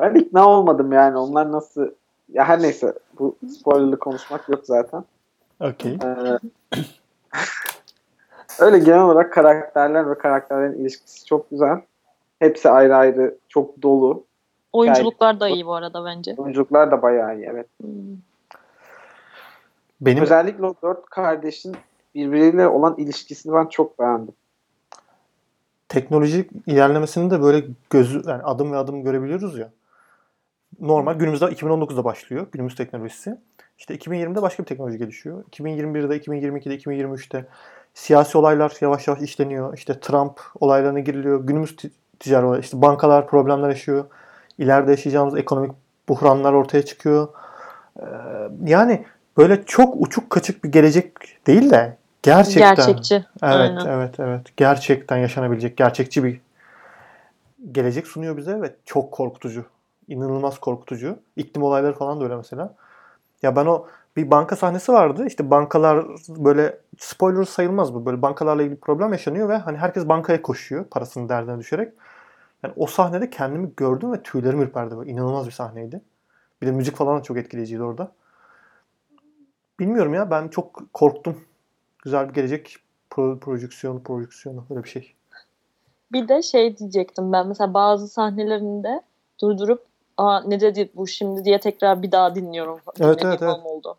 [0.00, 1.18] Ben ikna olmadım yani.
[1.18, 1.90] Onlar nasıl
[2.32, 5.04] ya her neyse bu spoilerlı konuşmak yok zaten.
[5.60, 5.92] Okey.
[5.92, 6.38] Ee,
[8.58, 11.80] öyle genel olarak karakterler ve karakterlerin ilişkisi çok güzel.
[12.38, 14.24] Hepsi ayrı ayrı çok dolu.
[14.72, 16.34] Oyunculuklar da iyi bu arada bence.
[16.36, 17.66] Oyunculuklar da bayağı iyi evet.
[17.80, 18.16] Hmm.
[20.00, 21.76] Benim özellikle o dört kardeşin
[22.14, 24.34] birbiriyle olan ilişkisini ben çok beğendim.
[25.88, 29.70] Teknolojik ilerlemesini de böyle gözü yani adım ve adım görebiliyoruz ya.
[30.80, 33.38] Normal günümüzde 2019'da başlıyor günümüz teknolojisi.
[33.78, 35.44] İşte 2020'de başka bir teknoloji gelişiyor.
[35.44, 37.46] 2021'de, 2022'de, 2023'te
[37.94, 39.74] siyasi olaylar yavaş yavaş işleniyor.
[39.74, 41.46] İşte Trump olaylarına giriliyor.
[41.46, 41.76] Günümüz
[42.20, 44.04] ticari işte bankalar problemler yaşıyor.
[44.58, 45.72] İleride yaşayacağımız ekonomik
[46.08, 47.28] buhranlar ortaya çıkıyor.
[48.00, 48.04] Ee,
[48.64, 49.04] yani
[49.38, 51.12] böyle çok uçuk kaçık bir gelecek
[51.46, 53.14] değil de gerçekten gerçekçi.
[53.14, 53.86] Evet, Aynen.
[53.86, 54.56] evet, evet.
[54.56, 56.40] Gerçekten yaşanabilecek gerçekçi bir
[57.72, 59.64] gelecek sunuyor bize ve çok korkutucu.
[60.08, 61.18] İnanılmaz korkutucu.
[61.36, 62.74] İklim olayları falan da öyle mesela.
[63.42, 63.86] Ya ben o
[64.16, 65.26] bir banka sahnesi vardı.
[65.26, 68.06] İşte bankalar böyle spoiler sayılmaz bu.
[68.06, 71.92] Böyle bankalarla ilgili problem yaşanıyor ve hani herkes bankaya koşuyor parasını derdine düşerek.
[72.62, 74.98] Yani o sahnede kendimi gördüm ve tüylerim ürperdi.
[74.98, 76.00] Böyle inanılmaz bir sahneydi.
[76.62, 78.12] Bir de müzik falan da çok etkileyiciydi orada.
[79.80, 81.44] Bilmiyorum ya ben çok korktum.
[82.02, 82.76] Güzel bir gelecek
[83.10, 85.14] pro, projeksiyonu, projeksiyonu böyle bir şey.
[86.12, 89.02] Bir de şey diyecektim ben mesela bazı sahnelerinde
[89.40, 92.80] durdurup Aa, ne dedi bu şimdi diye tekrar bir daha dinliyorum.
[93.00, 93.56] Evet evet, evet.
[93.64, 93.96] oldu.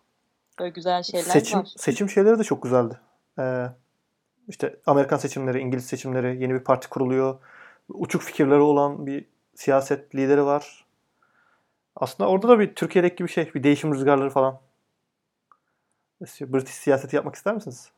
[0.59, 1.73] Böyle güzel şeyler seçim, var.
[1.77, 2.99] Seçim şeyleri de çok güzeldi.
[3.39, 3.65] Ee,
[4.47, 7.37] işte Amerikan seçimleri, İngiliz seçimleri, yeni bir parti kuruluyor.
[7.89, 9.25] Uçuk fikirleri olan bir
[9.55, 10.85] siyaset lideri var.
[11.95, 14.59] Aslında orada da bir Türkiye'deki gibi şey, bir değişim rüzgarları falan.
[16.21, 17.91] British siyaseti yapmak ister misiniz?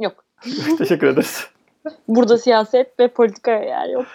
[0.00, 0.24] Yok.
[0.78, 1.46] Teşekkür ederiz.
[2.08, 4.06] Burada siyaset ve politikaya yer yok.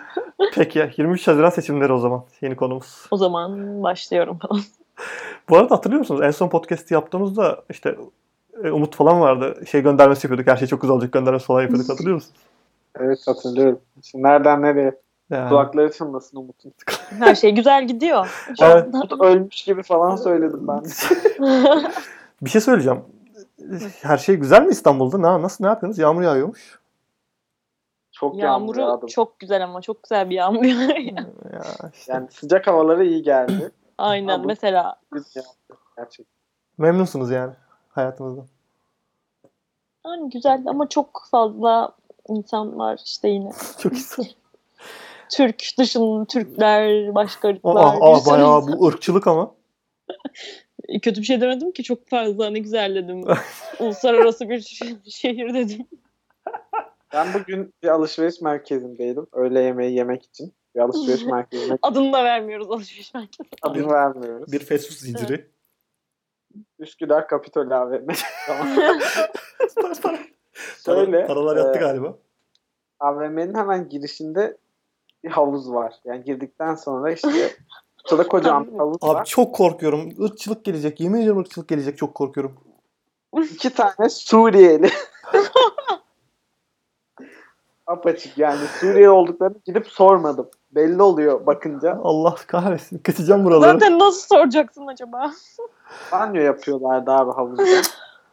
[0.54, 3.06] Peki 23 Haziran seçimleri o zaman yeni konumuz.
[3.10, 4.62] O zaman başlıyorum falan.
[5.48, 6.20] Bu arada hatırlıyor musunuz?
[6.24, 7.96] En son podcast'i yaptığımızda işte
[8.64, 9.66] e, Umut falan vardı.
[9.70, 10.52] Şey göndermesi yapıyorduk.
[10.52, 11.88] Her şey çok güzel olacak göndermesi falan yapıyorduk.
[11.88, 12.36] Hatırlıyor musunuz?
[13.00, 13.80] Evet hatırlıyorum.
[14.02, 15.00] Şimdi nereden nereye?
[15.30, 15.48] Yani.
[15.48, 16.72] Kulakları çınlasın Umut'un.
[17.18, 18.46] Her şey güzel gidiyor.
[18.62, 18.86] Evet.
[18.92, 20.82] Umut ölmüş gibi falan söyledim ben.
[22.44, 23.04] Bir şey söyleyeceğim.
[24.02, 25.18] Her şey güzel mi İstanbul'da?
[25.18, 25.98] Ne, nasıl ne yapıyorsunuz?
[25.98, 26.80] Yağmur yağıyormuş.
[28.12, 28.44] Çok yağmur
[28.76, 29.06] Yağmuru yağdı.
[29.06, 31.18] çok güzel ama çok güzel bir yağmur yağıyor.
[31.52, 31.62] Ya
[31.94, 32.12] işte.
[32.12, 33.70] Yani sıcak havaları iyi geldi.
[33.98, 35.44] Aynen Ama- mesela Güzel
[35.96, 36.34] gerçekten.
[36.78, 37.52] Memnunsunuz yani
[37.88, 38.46] hayatınızdan.
[40.06, 41.92] yani güzel ama çok fazla
[42.28, 43.52] insan var işte yine.
[43.78, 44.26] Çok güzel.
[45.32, 47.74] Türk dışında Türkler, başka ırklar.
[47.76, 48.78] Aa, aa, bayağı insan.
[48.78, 49.54] bu ırkçılık ama.
[51.02, 53.24] Kötü bir şey demedim ki çok fazla ne güzel dedim.
[53.80, 55.86] Uluslararası bir ş- şehir dedim.
[57.12, 59.26] Ben bugün bir alışveriş merkezindeydim.
[59.32, 60.52] Öğle yemeği yemek için.
[60.74, 63.50] Bir alışveriş merkezine Adını da vermiyoruz alışveriş merkezi.
[63.62, 64.52] adını vermiyoruz.
[64.52, 65.50] Bir fast food zinciri.
[66.78, 68.06] Üsküdar Kapitol AVM.
[70.84, 71.26] Şöyle.
[71.26, 72.18] Paralar yattı e, galiba.
[73.00, 74.56] AVM'nin hemen girişinde
[75.24, 75.94] bir havuz var.
[76.04, 77.28] Yani girdikten sonra işte
[78.04, 79.24] ortada kocaman bir havuz Abi var.
[79.24, 80.08] çok korkuyorum.
[80.18, 81.00] Irkçılık gelecek.
[81.00, 81.98] Yemin ediyorum ırkçılık gelecek.
[81.98, 82.54] Çok korkuyorum.
[83.42, 84.90] İki tane Suriyeli.
[87.86, 90.48] Apaçık yani Suriye olduklarını gidip sormadım.
[90.70, 92.00] Belli oluyor bakınca.
[92.02, 92.98] Allah kahretsin.
[92.98, 93.72] Kaçacağım buraları.
[93.72, 95.30] Zaten nasıl soracaksın acaba?
[96.12, 97.62] Banyo yapıyorlardı abi havuzda.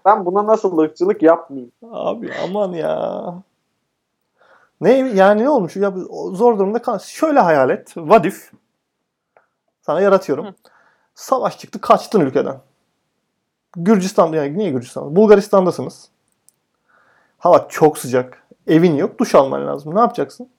[0.05, 1.71] Ben buna nasıl ırkçılık yapmayayım?
[1.91, 3.33] Abi aman ya.
[4.81, 5.75] Ne yani ne olmuş?
[5.75, 5.93] Ya
[6.33, 6.99] zor durumda kal.
[6.99, 7.87] Şöyle hayal et.
[7.87, 8.25] What
[9.91, 10.45] Sana yaratıyorum.
[10.45, 10.53] Hı.
[11.15, 12.59] Savaş çıktı, kaçtın ülkeden.
[13.75, 15.15] Gürcistan yani niye Gürcistan?
[15.15, 16.09] Bulgaristan'dasınız.
[17.37, 18.47] Hava çok sıcak.
[18.67, 19.95] Evin yok, duş alman lazım.
[19.95, 20.49] Ne yapacaksın?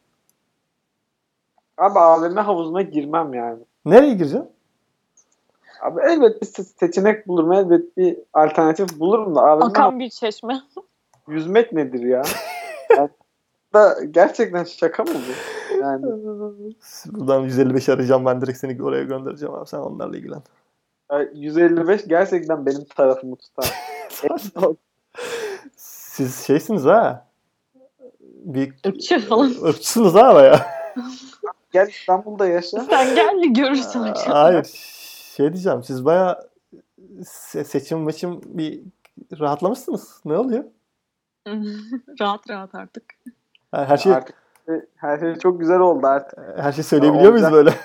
[1.79, 3.59] Abi AVM havuzuna girmem yani.
[3.85, 4.51] Nereye gireceksin?
[5.83, 7.53] Abi elbet bir se- seçenek bulurum.
[7.53, 10.63] Elbet bir alternatif bulurum da AVM Akan bir çeşme.
[11.29, 12.23] yüzmek nedir ya?
[12.97, 13.11] yani,
[13.75, 15.81] da gerçekten şaka mı bu?
[15.81, 16.03] Yani
[17.07, 19.69] Buradan 155 arayacağım ben direkt seni oraya göndereceğim abi.
[19.69, 20.43] Sen onlarla ilgilen.
[21.13, 23.73] e, 155 gerçekten benim tarafımı tutar.
[25.77, 27.27] Siz şeysiniz ha.
[28.21, 29.55] Bir Irkçı falan.
[29.65, 30.67] ırkçısınız ha baya.
[31.73, 32.81] Gel İstanbul'da yaşa.
[32.81, 34.43] Sen gel de görürsün acaba.
[34.43, 34.65] Hayır.
[35.37, 35.83] Şey diyeceğim.
[35.83, 36.41] Siz baya
[37.21, 38.81] se- seçim meçim bir
[39.41, 40.21] rahatlamışsınız.
[40.25, 40.65] Ne oluyor?
[42.21, 43.05] rahat rahat artık.
[43.73, 44.35] Ha, Her şey Artık
[44.97, 46.39] her şey çok güzel oldu artık.
[46.57, 47.71] her şey söyleyebiliyor muyuz böyle?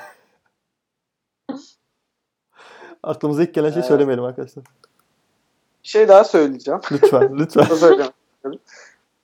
[3.03, 3.87] Aklımıza ilk gelen şey Evet.
[3.87, 4.63] söylemeyelim arkadaşlar.
[5.83, 6.79] Bir şey daha söyleyeceğim.
[6.91, 7.65] Lütfen, lütfen.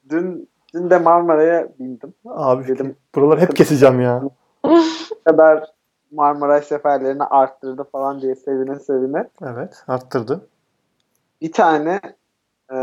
[0.10, 2.14] Dün, dün de Marmara'ya bindim.
[2.26, 2.96] Abi Dedim.
[3.16, 4.22] buraları hep keseceğim ya.
[5.26, 5.72] Kadar
[6.12, 9.30] Marmaray seferlerini arttırdı falan diye sevine sevine.
[9.42, 10.48] Evet, arttırdı.
[11.42, 12.02] Bir tane
[12.74, 12.78] e,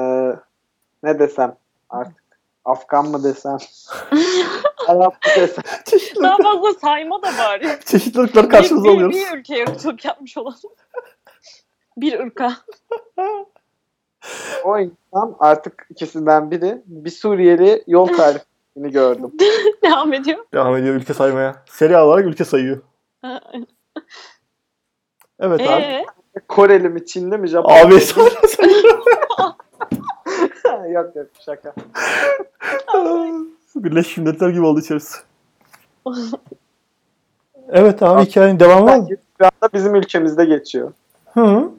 [1.03, 1.57] ne desem
[1.91, 2.20] artık
[2.65, 3.57] Afgan mı desem
[4.89, 7.69] Arap mı desem Çeşitli, Daha fazla sayma da bari.
[7.85, 9.17] çeşitli ırkları Bir, karşımıza bir, alıyoruz.
[9.17, 10.57] bir ülkeye ırkçılık yapmış olalım.
[11.97, 12.53] bir ırka.
[14.65, 19.33] o insan artık ikisinden biri bir Suriyeli yol tarifini gördüm.
[19.85, 20.39] Devam ediyor.
[20.55, 21.63] Devam ediyor ülke saymaya.
[21.71, 22.83] Seri olarak ülke sayıyor.
[25.41, 25.83] Evet abi.
[25.83, 26.05] Ee,
[26.49, 28.31] Koreli mi Çinli mi Japon Abi sonra
[30.95, 31.75] yok yok şaka.
[33.77, 35.19] Birleşmiş Milletler gibi oldu içerisi.
[37.73, 39.09] Evet abi hikayenin devamı var mı?
[39.41, 40.93] Anda bizim ülkemizde geçiyor.
[41.33, 41.71] Hı.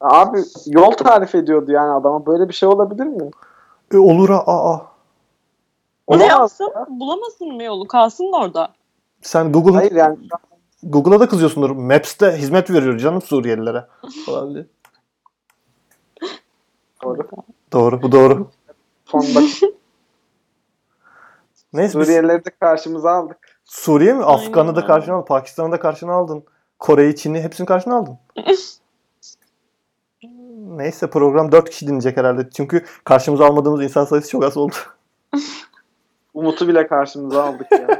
[0.00, 2.26] Abi yol tarif ediyordu yani adama.
[2.26, 3.30] Böyle bir şey olabilir mi?
[3.94, 4.42] E, olur ha.
[4.46, 4.76] Aa.
[6.08, 6.72] ne Olamaz yapsın?
[6.74, 6.86] ya.
[6.88, 7.86] Bulamasın mı yolu?
[7.86, 8.68] Kalsın da orada.
[9.22, 10.16] Sen Google Hayır yani
[10.82, 11.70] Google'a da kızıyorsundur.
[11.70, 13.86] Maps'te hizmet veriyor canım Suriyelilere.
[14.26, 14.66] Diye.
[17.02, 17.28] Doğru.
[17.72, 18.50] Doğru, bu doğru.
[19.04, 19.40] Sonunda
[21.72, 23.36] Neyse biz Suriyelileri de karşımıza aldık.
[23.64, 24.24] Suriye mi?
[24.24, 25.26] Afgan'ı da karşına aldın.
[25.26, 26.44] Pakistan'ı da karşına aldın.
[26.78, 28.18] Kore'yi, Çin'i hepsini karşına aldın.
[30.76, 32.50] Neyse program 4 kişi dinleyecek herhalde.
[32.50, 34.74] Çünkü karşımıza almadığımız insan sayısı çok az oldu.
[36.34, 37.97] Umut'u bile karşımıza aldık ya.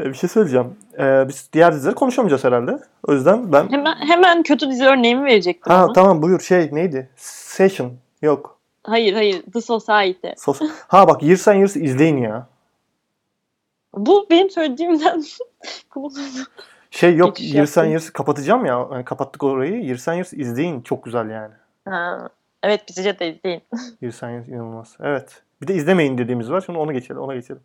[0.00, 0.76] E, bir şey söyleyeceğim.
[0.98, 2.78] Ee, biz diğer dizileri konuşamayacağız herhalde.
[3.08, 3.68] O yüzden ben...
[3.72, 5.92] Hemen hemen kötü dizi örneğimi verecektim Ha ama.
[5.92, 7.10] tamam buyur şey neydi?
[7.16, 7.92] Session.
[8.22, 8.58] Yok.
[8.84, 9.42] Hayır hayır.
[9.52, 10.28] The Society.
[10.36, 12.46] Sos ha bak Years and Years izleyin ya.
[13.94, 15.22] Bu benim söylediğimden
[16.90, 17.88] Şey yok Geçiş Years and.
[17.88, 18.88] Years kapatacağım ya.
[18.92, 19.84] Yani kapattık orayı.
[19.84, 20.80] Years and Years izleyin.
[20.80, 21.54] Çok güzel yani.
[21.84, 22.28] ha.
[22.62, 23.62] Evet bizce de izleyin.
[24.02, 24.96] Bir saniye inanılmaz.
[25.00, 25.42] Evet.
[25.62, 26.60] Bir de izlemeyin dediğimiz var.
[26.66, 27.20] Şimdi onu geçelim.
[27.20, 27.60] Ona geçelim.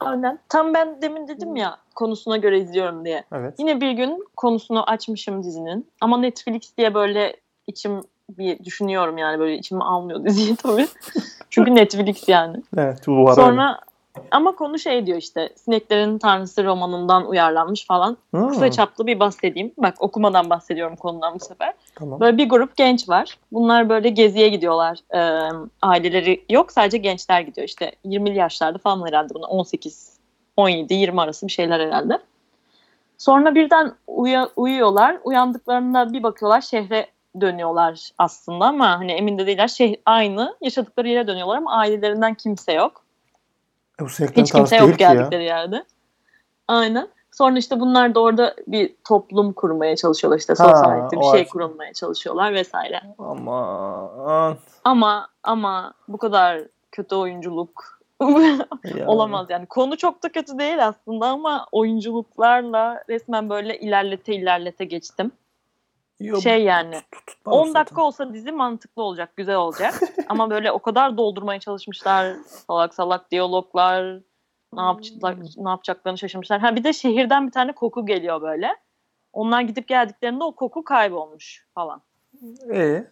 [0.00, 0.38] Aynen.
[0.48, 3.24] Tam ben demin dedim ya konusuna göre izliyorum diye.
[3.32, 3.54] Evet.
[3.58, 5.86] Yine bir gün konusunu açmışım dizinin.
[6.00, 7.36] Ama Netflix diye böyle
[7.66, 8.00] içim
[8.38, 10.86] bir düşünüyorum yani böyle içim almıyor diziyi tabii.
[11.50, 12.62] Çünkü Netflix yani.
[12.76, 13.06] Evet.
[13.06, 13.34] Bu var.
[13.34, 13.80] Sonra
[14.30, 18.16] ama konu şey diyor işte Sineklerin Tanrısı romanından uyarlanmış falan.
[18.30, 19.72] Hmm, Kısa çaplı bir bahsedeyim.
[19.78, 21.72] Bak okumadan bahsediyorum konudan bu sefer.
[21.94, 22.20] Tamam.
[22.20, 23.38] Böyle bir grup genç var.
[23.52, 24.98] Bunlar böyle geziye gidiyorlar.
[25.14, 25.48] Ee,
[25.82, 27.68] aileleri yok sadece gençler gidiyor.
[27.68, 30.12] İşte 20'li yaşlarda falan herhalde buna 18,
[30.56, 32.18] 17, 20 arası bir şeyler herhalde.
[33.18, 35.18] Sonra birden uya- uyuyorlar.
[35.24, 37.06] Uyandıklarında bir bakıyorlar şehre
[37.40, 39.68] dönüyorlar aslında ama hani emin de değiller.
[39.68, 43.02] Şeh aynı yaşadıkları yere dönüyorlar ama ailelerinden kimse yok.
[44.00, 45.14] E, bu Hiç kimse yok ki ya.
[45.14, 45.84] geldikleri yerde.
[46.68, 47.08] Aynen.
[47.32, 52.54] Sonra işte bunlar da orada bir toplum kurmaya çalışıyorlar işte society bir şey kurmaya çalışıyorlar
[52.54, 53.00] vesaire.
[53.18, 54.56] Aman.
[54.84, 56.60] Ama ama bu kadar
[56.92, 58.00] kötü oyunculuk
[58.96, 59.06] Ya.
[59.06, 59.66] olamaz yani.
[59.66, 65.32] Konu çok da kötü değil aslında ama oyunculuklarla resmen böyle ilerlete ilerlete geçtim.
[66.20, 67.74] Yok, Şey yani tut- tutmaz 10 zaten.
[67.74, 69.94] dakika olsa dizi mantıklı olacak, güzel olacak.
[70.28, 72.36] ama böyle o kadar doldurmaya çalışmışlar.
[72.66, 74.20] Salak salak diyaloglar.
[74.72, 76.60] Ne yapacaklar, ne yapacaklarını şaşırmışlar.
[76.60, 78.76] Ha bir de şehirden bir tane koku geliyor böyle.
[79.32, 82.02] Onlar gidip geldiklerinde o koku kaybolmuş falan.
[82.74, 83.04] E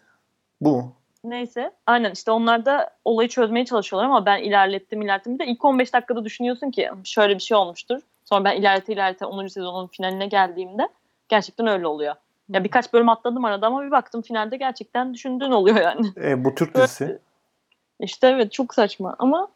[0.60, 0.92] bu.
[1.24, 1.70] Neyse.
[1.86, 5.34] Aynen işte onlar da olayı çözmeye çalışıyorlar ama ben ilerlettim ilerlettim.
[5.34, 8.00] Bir de ilk 15 dakikada düşünüyorsun ki şöyle bir şey olmuştur.
[8.24, 9.46] Sonra ben ilerlete ilerlete 10.
[9.46, 10.88] sezonun finaline geldiğimde
[11.28, 12.14] gerçekten öyle oluyor.
[12.48, 16.06] Ya birkaç bölüm atladım arada ama bir baktım finalde gerçekten düşündüğün oluyor yani.
[16.16, 17.18] E, bu Türk dizisi.
[18.00, 19.48] İşte evet çok saçma ama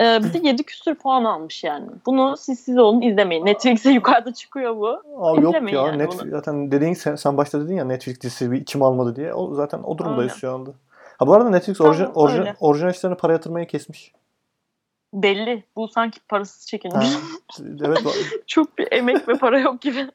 [0.00, 1.86] e, bir de 7 küsür puan almış yani.
[2.06, 3.46] Bunu siz siz olun izlemeyin.
[3.46, 5.02] Netflix'e yukarıda çıkıyor bu.
[5.18, 5.86] Abi yok ya.
[5.86, 6.30] yani Netflix, bunu.
[6.30, 9.34] zaten dediğin sen, sen başta dedin ya Netflix dizisi bir içim almadı diye.
[9.34, 10.40] O zaten o durumdayız Aynen.
[10.40, 10.70] şu anda.
[11.18, 14.12] Ha bu arada Netflix Tamam, orijin, orijinal işlerine para yatırmayı kesmiş.
[15.14, 15.64] Belli.
[15.76, 17.08] Bu sanki parasız Ha, çekilmiş.
[17.60, 18.12] evet bu-
[18.46, 20.06] çok bir emek ve para yok gibi.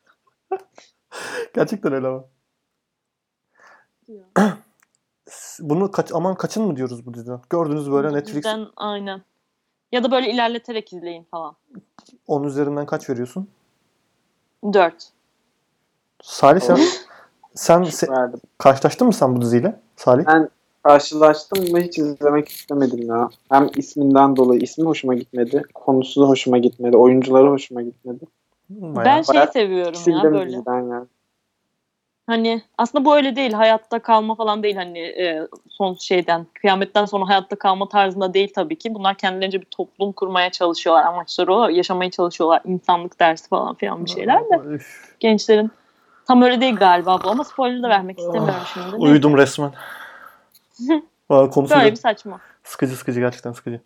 [1.53, 2.25] gerçekten öyle ama.
[5.59, 7.41] Bunu kaç aman kaçın mı diyoruz bu diziden?
[7.49, 9.21] Gördünüz böyle Netflix Bizden aynen.
[9.91, 11.55] Ya da böyle ilerleterek izleyin falan.
[12.27, 13.49] 10 üzerinden kaç veriyorsun?
[14.73, 15.09] 4.
[16.23, 16.79] Salih sen,
[17.55, 18.39] sen se- verdim.
[18.57, 19.79] karşılaştın mı sen bu diziyle?
[19.95, 20.25] Salih?
[20.27, 20.49] Ben
[20.83, 23.29] karşılaştım ama hiç izlemek istemedim ya.
[23.49, 25.63] Hem isminden dolayı ismi hoşuma gitmedi.
[25.73, 26.97] Konusu da hoşuma gitmedi.
[26.97, 28.25] Oyuncuları hoşuma gitmedi.
[28.69, 29.05] Bayağı.
[29.05, 30.61] Ben şeyi bayağı seviyorum ya böyle.
[32.27, 33.53] Hani aslında bu öyle değil.
[33.53, 38.77] Hayatta kalma falan değil hani e, son şeyden kıyametten sonra hayatta kalma tarzında değil tabii
[38.77, 38.93] ki.
[38.93, 41.05] Bunlar kendilerince bir toplum kurmaya çalışıyorlar.
[41.05, 41.69] Amaçları o.
[41.69, 42.61] Yaşamaya çalışıyorlar.
[42.65, 44.61] insanlık dersi falan filan bir şeyler de.
[44.69, 45.71] Üf, Gençlerin
[46.27, 48.85] tam öyle değil galiba bu ama spoiler da vermek istemiyorum şimdi.
[48.85, 48.97] Neyse.
[48.97, 49.73] uyudum resmen.
[51.29, 52.39] Valla konusu Böyle bir saçma.
[52.63, 53.81] sıkıcı sıkıcı gerçekten sıkıcı.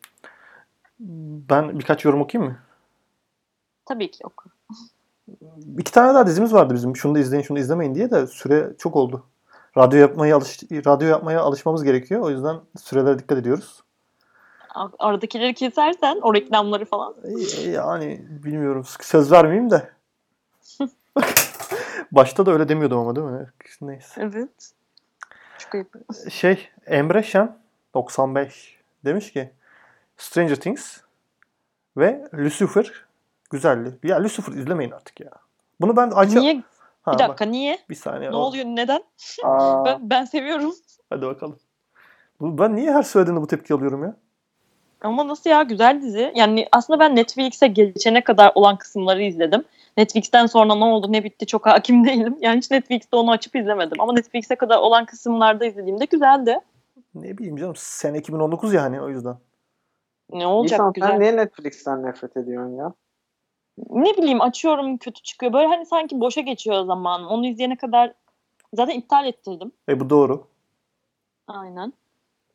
[1.50, 2.60] Ben birkaç yorum okuyayım mı?
[3.86, 4.50] Tabii ki oku.
[5.78, 6.96] İki tane daha dizimiz vardı bizim.
[6.96, 9.24] Şunu da izleyin, şunu da izlemeyin diye de süre çok oldu.
[9.78, 12.22] Radyo yapmaya alış radyo yapmaya alışmamız gerekiyor.
[12.22, 13.84] O yüzden sürelere dikkat ediyoruz.
[15.00, 17.16] Aradakileri kesersen o reklamları falan.
[17.24, 18.84] E, Yani bilmiyorum.
[19.02, 19.90] Söz vermeyeyim de.
[22.12, 23.48] Başta da öyle demiyordum ama değil mi?
[23.82, 24.22] Neyse.
[24.34, 24.72] Evet.
[25.58, 25.96] Çok ayıp.
[26.32, 27.58] Şey Emre Şen
[27.94, 29.52] 95 demiş ki
[30.18, 30.98] Stranger Things
[31.98, 33.06] ve Lucifer
[33.50, 34.00] güzeldi.
[34.04, 35.32] Ya Lucifer izlemeyin artık ya.
[35.82, 36.40] Bunu ben acı...
[36.40, 36.64] Niye?
[37.02, 37.74] Ha, Bir dakika niye?
[37.74, 38.32] bak, bir saniye.
[38.32, 38.66] Ne o- oluyor?
[38.66, 39.04] Neden?
[39.44, 40.74] Aa, Ben, ben seviyorum.
[41.10, 41.60] Hadi bakalım.
[42.42, 44.16] Bu, ben niye her söylediğinde bu tepki alıyorum ya?
[45.02, 46.32] Ama nasıl ya güzel dizi.
[46.36, 49.64] Yani aslında ben Netflix'e geçene kadar olan kısımları izledim.
[49.98, 52.38] Netflix'ten sonra ne oldu ne bitti çok hakim değilim.
[52.42, 54.02] Yani hiç Netflix'te onu açıp izlemedim.
[54.02, 56.60] Ama Netflix'e kadar olan kısımlarda izlediğimde güzeldi.
[57.16, 59.36] Ne bileyim canım sene 2019 yani o yüzden.
[60.34, 61.10] Ne olacak Nisan, güzel.
[61.10, 62.94] sen niye Netflix'ten nefret ediyorsun ya?
[63.90, 65.54] Ne bileyim açıyorum kötü çıkıyor.
[65.54, 67.26] Böyle hani sanki boşa geçiyor zaman.
[67.26, 68.14] Onu izleyene kadar
[68.74, 69.72] zaten iptal ettirdim.
[69.90, 70.48] E bu doğru.
[71.48, 71.94] Aynen.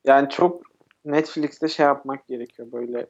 [0.04, 0.62] Yani çok
[1.04, 3.06] Netflix'te şey yapmak gerekiyor böyle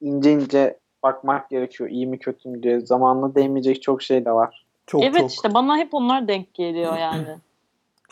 [0.00, 2.80] ince ince bakmak gerekiyor iyi mi kötü mü diye.
[2.80, 4.64] Zamanla değmeyecek çok şey de var.
[4.86, 5.30] Çok evet çok.
[5.30, 7.36] işte bana hep onlar denk geliyor yani.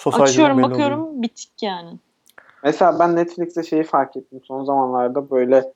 [0.12, 0.70] Açıyorum belli oluyor.
[0.70, 1.90] bakıyorum bitik yani.
[2.64, 5.72] Mesela ben Netflix'te şeyi fark ettim son zamanlarda böyle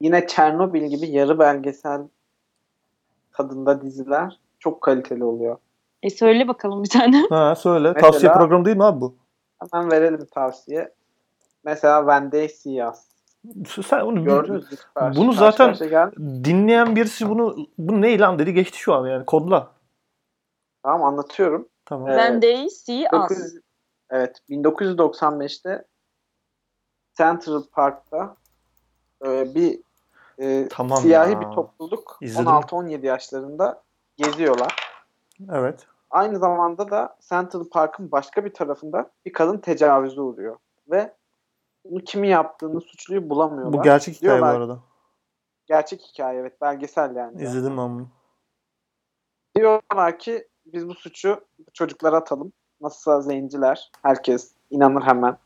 [0.00, 2.00] yine Çernobil gibi yarı belgesel
[3.34, 5.56] tadında diziler çok kaliteli oluyor.
[6.02, 7.26] E söyle bakalım bir tane.
[7.30, 7.92] Ha söyle.
[7.94, 9.16] Mesela- Tavsiye programı değil mi abi bu?
[9.72, 10.94] Hemen verelim tavsiye.
[11.64, 12.06] Mesela
[12.48, 12.98] See Us.
[13.86, 14.78] Sen onu Gördünüz mü?
[14.94, 16.16] Karşı- Bunu karşı zaten- geldi.
[16.44, 19.70] dinleyen birisi bunu bu ne lan dedi geçti şu an yani kodla.
[20.82, 21.68] Tamam anlatıyorum.
[21.84, 22.08] Tamam.
[23.06, 23.12] Us.
[23.30, 23.38] 9,
[24.10, 24.40] Evet.
[24.48, 25.84] 1995'te
[27.14, 28.36] Central Park'ta
[29.26, 29.80] e, bir
[30.38, 31.40] e, Tamam siyahi ya.
[31.40, 32.46] bir topluluk İzledim.
[32.46, 33.82] 16-17 yaşlarında
[34.16, 34.76] geziyorlar.
[35.52, 35.86] Evet.
[36.10, 40.56] Aynı zamanda da Central Park'ın başka bir tarafında bir kadın tecavüze uğruyor.
[40.90, 41.12] Ve
[41.84, 43.72] bunu kimin yaptığını suçluyu bulamıyorlar.
[43.78, 44.78] Bu gerçek hikaye bu Diyorlar- arada.
[45.66, 47.42] Gerçek hikaye evet belgesel yani.
[47.42, 48.08] İzledim ben bunu.
[49.56, 52.52] Diyorlar ki biz bu suçu bu çocuklara atalım.
[52.80, 53.90] Nasılsa zenciler.
[54.02, 55.36] Herkes inanır hemen.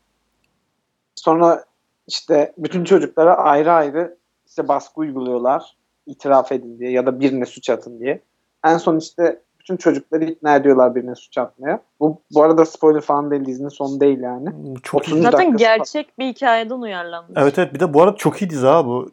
[1.15, 1.65] Sonra
[2.07, 4.17] işte bütün çocuklara ayrı ayrı
[4.49, 5.77] işte baskı uyguluyorlar.
[6.05, 8.21] itiraf edin diye ya da birine suç atın diye.
[8.65, 11.79] En son işte bütün çocukları ikna ediyorlar birine suç atmaya.
[11.99, 14.49] Bu bu arada spoiler falan değil dizinin sonu değil yani.
[14.53, 15.13] Bu Çok iyi.
[15.13, 17.31] 30 Zaten gerçek bir hikayeden uyarlanmış.
[17.41, 19.11] Evet evet bir de bu arada çok iyi dizi ha bu.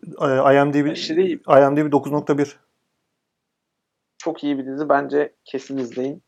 [0.53, 1.34] IMDb, Aşırı iyi.
[1.37, 2.55] IMDb 9.1.
[4.18, 4.89] Çok iyi bir dizi.
[4.89, 6.22] Bence kesin izleyin.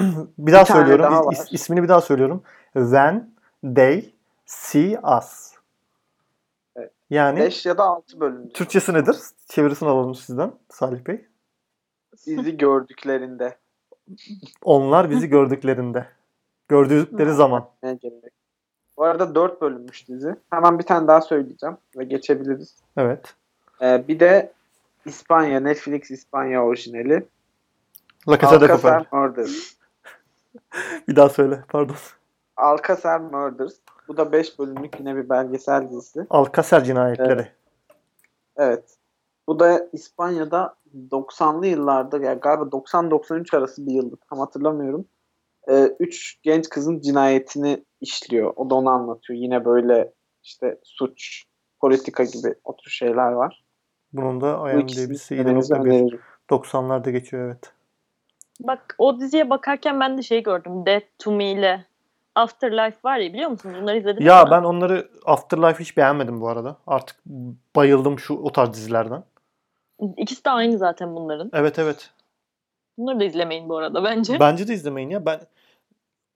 [0.38, 1.04] Bir daha Bir söylüyorum.
[1.04, 2.42] daha is- ismini bir daha söylüyorum.
[2.72, 3.34] When
[3.74, 4.14] They
[4.46, 5.52] See Us.
[7.10, 8.48] Yani 5 ya da 6 bölüm.
[8.48, 9.16] Türkçesi nedir?
[9.48, 11.26] Çevirisini alalım sizden Salih Bey.
[12.26, 13.56] Dizi gördüklerinde
[14.62, 16.06] Onlar bizi gördüklerinde.
[16.68, 17.68] Gördükleri zaman.
[17.82, 18.32] ne gerek.
[18.96, 20.36] Bu arada 4 bölünmüş dizi.
[20.50, 22.76] Hemen bir tane daha söyleyeceğim ve geçebiliriz.
[22.96, 23.34] Evet.
[23.82, 24.52] Ee, bir de
[25.04, 27.26] İspanya, Netflix İspanya orijinali.
[28.28, 29.04] La Casa de Papel.
[29.12, 29.74] Murders.
[31.08, 31.96] Bir daha söyle pardon.
[32.56, 33.74] Alcazar Murders.
[34.10, 36.26] Bu da 5 bölümlük yine bir belgesel dizisi.
[36.30, 37.48] Alcacer cinayetleri.
[38.56, 38.96] Evet.
[39.48, 40.74] Bu da İspanya'da
[41.10, 44.16] 90'lı yıllarda yani galiba 90-93 arası bir yıldı.
[44.30, 45.04] Tam hatırlamıyorum.
[45.68, 48.52] Ee, üç genç kızın cinayetini işliyor.
[48.56, 49.38] O da onu anlatıyor.
[49.38, 51.44] Yine böyle işte suç,
[51.80, 53.64] politika gibi o tür şeyler var.
[54.12, 55.80] Bunun da IMDb'si izlemenizi 7.1.
[55.80, 56.20] öneririm.
[56.50, 57.72] 90'larda geçiyor evet.
[58.60, 60.86] Bak o diziye bakarken ben de şey gördüm.
[60.86, 61.89] Dead to Me ile
[62.34, 63.76] Afterlife var ya biliyor musunuz?
[63.82, 64.50] Bunları izlediniz Ya mi?
[64.50, 66.76] ben onları Afterlife hiç beğenmedim bu arada.
[66.86, 67.16] Artık
[67.76, 69.24] bayıldım şu o tarz dizilerden.
[70.16, 71.50] İkisi de aynı zaten bunların.
[71.52, 72.10] Evet evet.
[72.98, 74.36] Bunları da izlemeyin bu arada bence.
[74.40, 75.26] Bence de izlemeyin ya.
[75.26, 75.40] Ben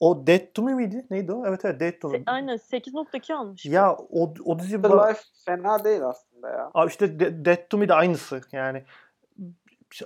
[0.00, 1.06] o Dead to Me miydi?
[1.10, 1.46] Neydi o?
[1.46, 2.18] Evet evet Dead to Me.
[2.18, 3.66] Se- Aynen 8.2 almış.
[3.66, 4.86] Ya o, o dizi bu...
[4.86, 6.70] Afterlife fena değil aslında ya.
[6.74, 8.40] Abi işte De- Dead to Me de aynısı.
[8.52, 8.84] Yani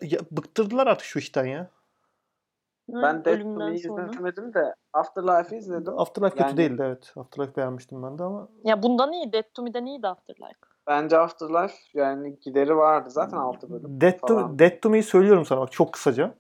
[0.02, 1.66] ya, bıktırdılar artık şu işten ya.
[2.88, 5.98] Ben Dead to Me'yi izlemedim de Afterlife'ı izledim.
[5.98, 7.12] Afterlife kötü Yani- değildi evet.
[7.16, 9.32] Afterlife beğenmiştim ben de ama Ya bundan iyi.
[9.32, 10.58] Dead to Me'den iyiydi Afterlife.
[10.86, 13.10] Bence Afterlife yani gideri vardı.
[13.10, 14.56] Zaten 6 bölüm Dead to, falan.
[14.82, 16.34] To Me'yi söylüyorum sana bak çok kısaca.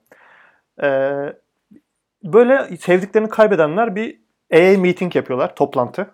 [0.82, 1.32] Ee,
[2.24, 4.20] böyle sevdiklerini kaybedenler bir
[4.52, 6.10] AA meeting yapıyorlar, toplantı.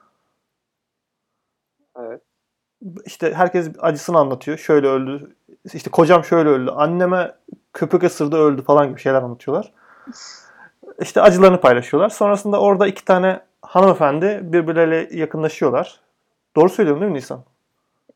[1.98, 2.22] Evet.
[3.04, 4.58] İşte herkes acısını anlatıyor.
[4.58, 5.36] Şöyle öldü.
[5.74, 6.70] İşte kocam şöyle öldü.
[6.70, 7.34] Anneme
[7.72, 9.72] köpek ısırdı öldü falan gibi şeyler anlatıyorlar.
[11.00, 12.08] İşte acılarını paylaşıyorlar.
[12.08, 16.00] Sonrasında orada iki tane hanımefendi birbirleriyle yakınlaşıyorlar.
[16.56, 17.44] Doğru söylüyorum değil mi Nisan?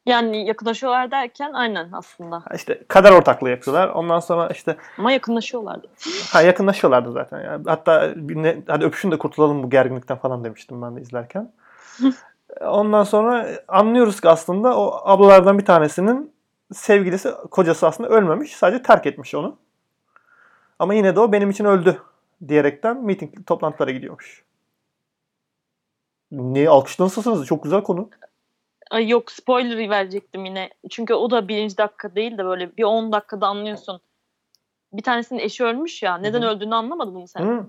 [0.07, 2.43] Yani yakınlaşıyorlar derken aynen aslında.
[2.55, 3.89] İşte kader ortaklığı yapıyorlar.
[3.89, 5.87] Ondan sonra işte Ama yakınlaşıyorlardı.
[6.33, 7.41] ha yakınlaşıyorlardı zaten.
[7.41, 11.53] Yani hatta ne, hadi öpüşün de kurtulalım bu gerginlikten falan demiştim ben de izlerken.
[12.61, 16.33] Ondan sonra anlıyoruz ki aslında o ablalardan bir tanesinin
[16.73, 18.57] sevgilisi, kocası aslında ölmemiş.
[18.57, 19.57] Sadece terk etmiş onu.
[20.79, 22.03] Ama yine de o benim için öldü
[22.49, 24.45] diyerekten meeting toplantılara gidiyormuş.
[26.33, 27.47] Niye alkışlansınız?
[27.47, 28.11] Çok güzel konu.
[28.91, 30.71] Ay yok spoiler verecektim yine.
[30.91, 34.01] Çünkü o da birinci dakika değil de böyle bir 10 dakikada anlıyorsun.
[34.93, 36.19] Bir tanesinin eşi ölmüş ya.
[36.19, 36.51] Neden Hı hı.
[36.51, 37.47] öldüğünü anlamadın mı sen?
[37.47, 37.67] Hı.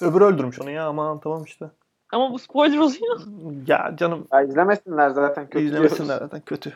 [0.00, 1.66] Öbürü öldürmüş onu ya aman tamam işte.
[2.12, 3.20] Ama bu spoiler oluyor.
[3.66, 6.22] Ya canım Ya izlemesinler zaten kötü izlemesinler diyoruz.
[6.24, 6.72] zaten kötü.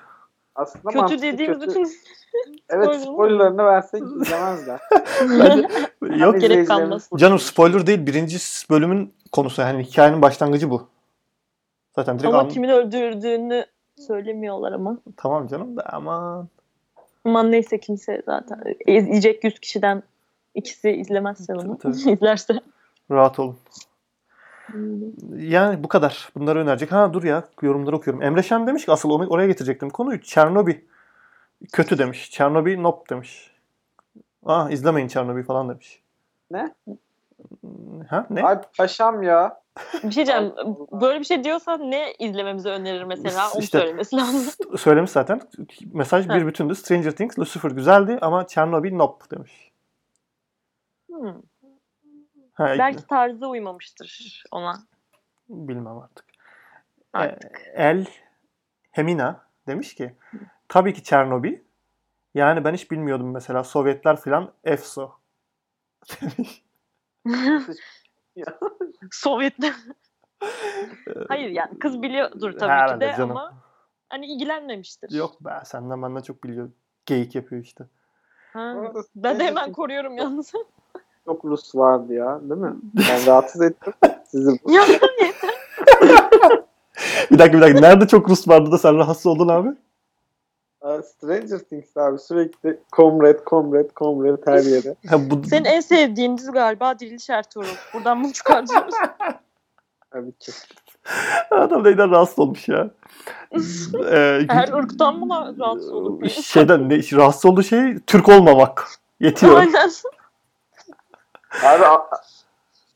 [0.55, 1.71] Aslında kötü dediğimiz kötü.
[1.71, 1.85] bütün
[2.69, 4.81] Evet spoiler spoilerlarını versek izlemezler.
[6.19, 7.09] Yok Gerek kalmaz.
[7.17, 8.07] Canım spoiler değil.
[8.07, 8.37] Birinci
[8.71, 9.63] bölümün konusu.
[9.63, 10.89] Yani hikayenin başlangıcı bu.
[11.97, 13.67] Zaten direkt ama an- kimin öldürdüğünü
[14.07, 14.99] söylemiyorlar ama.
[15.17, 16.49] Tamam canım da aman.
[17.25, 18.63] Aman neyse kimse zaten.
[18.87, 20.03] İzleyecek 100 kişiden
[20.55, 21.79] ikisi izlemezse onu.
[21.79, 22.11] Tabii, tabii.
[22.13, 22.61] İzlerse.
[23.11, 23.57] Rahat olun.
[25.37, 26.29] Yani bu kadar.
[26.37, 26.93] Bunları önerecek.
[26.93, 28.23] Ha dur ya yorumları okuyorum.
[28.23, 30.21] Emre Şen demiş ki asıl onu oraya getirecektim konuyu.
[30.21, 30.77] Çernobil
[31.73, 32.31] kötü demiş.
[32.31, 33.51] Çernobil nop demiş.
[34.47, 36.03] Ah izlemeyin Çernobil falan demiş.
[36.51, 36.75] Ne?
[38.09, 38.43] Ha ne?
[38.43, 39.61] Ay paşam ya.
[39.95, 40.53] Bir şey diyeceğim.
[40.93, 43.51] Böyle bir şey diyorsan ne izlememizi önerir mesela?
[43.55, 44.53] Onu İşte- söylemesi lazım.
[44.79, 45.41] Söylemiş zaten.
[45.93, 46.75] Mesaj bir bütündü.
[46.75, 49.71] Stranger Things, Lucifer güzeldi ama Çernobil nop demiş.
[51.11, 51.35] Hmm.
[52.61, 54.75] Ha, Belki tarzı uymamıştır ona.
[55.49, 56.25] Bilmem artık.
[57.13, 57.61] Artık.
[57.61, 58.07] E, El
[58.91, 60.15] Hemina demiş ki
[60.69, 61.59] tabii ki Çernobil.
[62.35, 65.13] Yani ben hiç bilmiyordum mesela Sovyetler filan EFSO.
[66.21, 66.65] demiş.
[69.11, 69.75] Sovyetler.
[71.29, 73.37] Hayır yani kız biliyordur tabii Herhalde ki de canım.
[73.37, 73.55] ama
[74.09, 75.11] hani ilgilenmemiştir.
[75.11, 76.71] Yok be senden benden çok biliyor.
[77.07, 77.85] Geyik yapıyor işte.
[78.53, 78.75] Ha.
[78.75, 80.53] Ben de Stranger hemen koruyorum yalnız.
[81.25, 82.75] Çok Rus vardı ya değil mi?
[82.95, 83.93] Ben rahatsız ettim
[84.31, 84.51] sizi.
[84.69, 84.83] ya
[87.31, 87.81] Bir dakika bir dakika.
[87.81, 89.69] Nerede çok Rus vardı da sen rahatsız oldun abi?
[91.05, 94.95] Stranger Things abi sürekli comrade, comrade, comrade her yere.
[95.09, 97.67] Ha, bu, senin en sevdiğin dizi galiba Diriliş Ertuğrul.
[97.95, 98.95] Buradan bunu çıkartıyoruz.
[100.11, 100.53] Tabii ki.
[101.51, 102.91] Adam neyden rahatsız olmuş ya.
[104.11, 106.29] Ee, Her ırktan mı rahatsız olur?
[106.29, 108.89] şeyden ne, rahatsız olduğu şey Türk olmamak.
[109.21, 109.59] Yetiyor.
[109.59, 109.91] Aynen.
[111.65, 112.09] Abi A-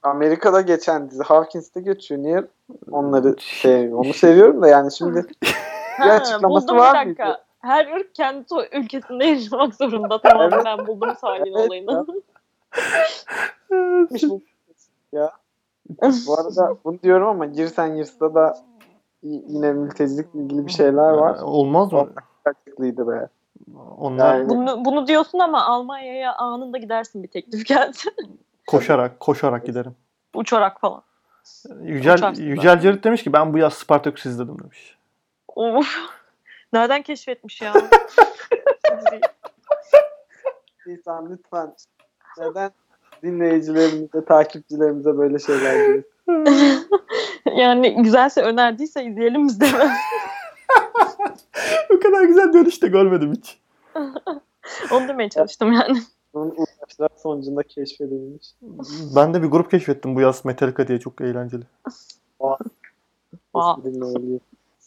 [0.03, 2.21] Amerika'da geçen dizi Hawkins'te geçiyor.
[2.23, 2.45] Niye
[2.91, 5.27] onları şey onu seviyorum da yani şimdi
[5.99, 7.45] Ha, açıklaması buldum var bir dakika.
[7.61, 10.21] Her ırk kendi to- ülkesinde yaşamak zorunda.
[10.21, 10.65] Tamam Evet.
[10.65, 12.07] ben buldum Salih'in Evet olayını.
[15.13, 15.33] ya.
[16.27, 18.59] Bu arada bunu diyorum ama Girsen Yırs'ta da
[19.23, 21.39] y- yine mültecilikle ilgili bir şeyler var.
[21.43, 22.09] Olmaz mı?
[22.47, 23.29] Gerçekliydi be.
[23.99, 27.97] Onlar Yani- Bunu, bunu diyorsun ama Almanya'ya anında gidersin bir teklif geldi.
[28.67, 29.97] koşarak koşarak giderim.
[30.35, 31.03] Uçarak falan.
[31.83, 34.99] Yücel, Uçarsın Yücel Cerit demiş ki ben bu yaz Spartaküs izledim demiş.
[35.49, 35.97] Of.
[36.73, 37.73] Nereden keşfetmiş ya?
[40.87, 41.75] İnsan lütfen
[42.39, 42.71] neden
[43.23, 46.05] dinleyicilerimize, takipçilerimize böyle şeyler diyorsun?
[47.57, 49.67] yani güzelse önerdiyse izleyelim biz de.
[52.05, 53.61] Kadar güzel dönüş de görmedim hiç.
[54.93, 55.99] Onu demeye çalıştım yani.
[56.35, 58.47] Bunun uğraşlar sonucunda keşfedilmiş.
[59.17, 61.65] Ben de bir grup keşfettim bu yaz Metallica diye çok eğlenceli.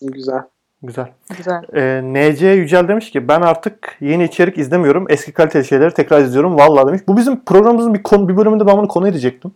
[0.01, 0.41] Güzel.
[0.84, 1.11] Güzel.
[1.38, 1.63] Güzel.
[1.74, 5.05] Ee, NC Yücel demiş ki ben artık yeni içerik izlemiyorum.
[5.09, 6.57] Eski kaliteli şeyleri tekrar izliyorum.
[6.57, 7.01] Vallahi demiş.
[7.07, 9.51] Bu bizim programımızın bir konu bir bölümünde ben bunu konu edecektim.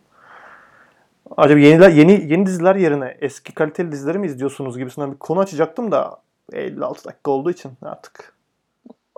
[1.37, 5.91] Acaba yeniler yeni yeni diziler yerine eski kaliteli dizileri mi izliyorsunuz gibisinden bir konu açacaktım
[5.91, 6.17] da
[6.51, 8.33] 56 dakika olduğu için artık.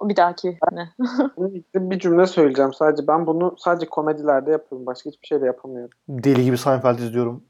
[0.02, 0.90] Bir dahaki ne?
[1.76, 3.08] Bir cümle söyleyeceğim sadece.
[3.08, 4.86] Ben bunu sadece komedilerde yapıyorum.
[4.86, 5.98] Başka hiçbir şeyde yapamıyorum.
[6.10, 7.44] Deli gibi Seinfeld izliyorum.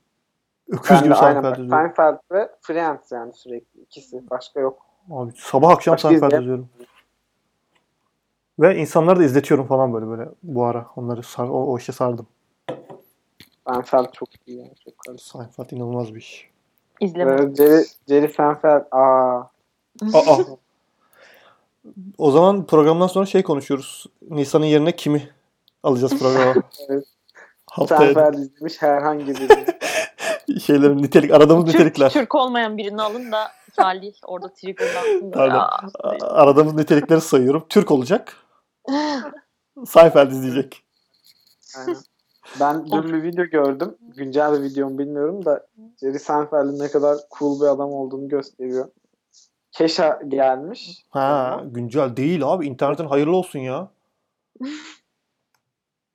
[0.70, 1.94] Öküz Ben gibi aynen Seinfeld bak, izliyorum.
[1.96, 3.82] Seinfeld ve Friends yani sürekli.
[3.82, 4.30] ikisi.
[4.30, 4.86] Başka yok.
[5.12, 6.70] Abi sabah akşam Başka Seinfeld izliyorum.
[8.60, 10.88] Ve insanları da izletiyorum falan böyle böyle bu ara.
[10.96, 12.28] Onları sar, o, o işe sardım.
[13.68, 14.60] Seinfeld çok iyi.
[14.60, 15.28] Yani, çok kaliteli.
[15.28, 16.50] Seinfeld inanılmaz bir iş.
[17.00, 17.32] İzleme.
[17.32, 18.82] Ve Jerry, Jerry Seinfeld.
[18.92, 19.53] Aa.
[20.14, 20.38] Aa.
[22.18, 24.06] o zaman programdan sonra şey konuşuyoruz.
[24.30, 25.30] Nisan'ın yerine kimi
[25.84, 26.54] alacağız programa?
[26.90, 27.06] Evet.
[27.66, 29.66] Haftaya izlemiş herhangi birini.
[30.60, 32.10] şeylerin nitelik aradığımız Türk, nitelikler.
[32.10, 35.32] Türk olmayan birini alın da Salih orada triggerlansın
[36.22, 37.66] Aradığımız nitelikleri sayıyorum.
[37.70, 38.38] Türk olacak.
[39.86, 40.84] Seinfeld izleyecek.
[41.78, 41.96] Aynen.
[42.60, 43.96] Ben dün bir video gördüm.
[44.02, 45.68] Güncel bir video mu bilmiyorum da
[46.02, 48.88] Jerry Seinfeld'in ne kadar cool bir adam olduğunu gösteriyor.
[49.74, 51.06] Keşa gelmiş.
[51.10, 52.68] Ha, güncel değil abi.
[52.68, 53.88] İnternetin hayırlı olsun ya.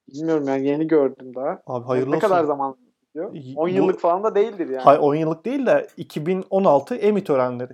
[0.09, 1.62] Bilmiyorum yani yeni gördüm daha.
[1.66, 2.28] Abi hayırlı ne olsun.
[2.28, 2.76] kadar zaman
[3.14, 3.34] diyor?
[3.34, 4.82] İyi, 10 bu- yıllık falan da değildir yani.
[4.82, 7.72] Hay 10 yıllık değil de 2016 Emmy törenleri.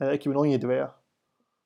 [0.00, 0.94] E, 2017 veya.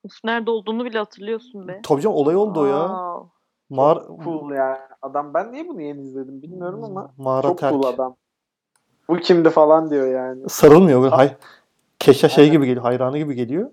[0.03, 1.79] Uf, nerede olduğunu bile hatırlıyorsun be.
[1.83, 2.87] Tabii canım olay oldu o ya.
[2.87, 3.29] Wow.
[3.69, 4.77] Mağara, cool yani.
[5.01, 7.73] Adam ben niye bunu yeni izledim bilmiyorum ama mağara çok terk.
[7.73, 8.15] cool adam.
[9.09, 10.49] Bu kimdi falan diyor yani.
[10.49, 11.01] Sarılmıyor.
[11.01, 11.35] Böyle, hay,
[12.01, 12.83] Keşa şey gibi geliyor.
[12.83, 13.69] Hayranı gibi geliyor.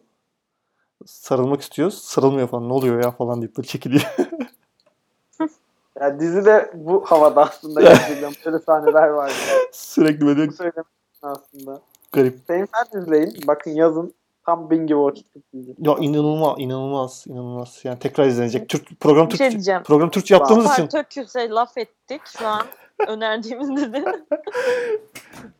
[1.06, 1.90] Sarılmak istiyor.
[1.90, 2.68] Sarılmıyor falan.
[2.68, 4.16] Ne oluyor ya falan deyip böyle çekiliyor.
[6.00, 9.28] Ya dizide bu havada aslında böyle sahneler var.
[9.28, 9.68] Yani.
[9.72, 10.52] Sürekli böyle Bu
[11.22, 11.80] aslında.
[12.12, 12.38] garip.
[12.46, 13.34] Seinfeld izleyin.
[13.46, 14.14] Bakın yazın.
[14.46, 15.74] Tam binge watch'lık dizi.
[15.78, 17.80] Ya inanılmaz, inanılmaz, inanılmaz.
[17.84, 18.68] Yani tekrar izlenecek.
[18.68, 19.82] Türk program Türkçe, şey diyeceğim.
[19.82, 20.86] program Türkçe yaptığımız için.
[20.86, 22.20] Spartaküs'e laf ettik.
[22.38, 22.62] Şu an
[23.08, 24.04] önerdiğimiz dizi.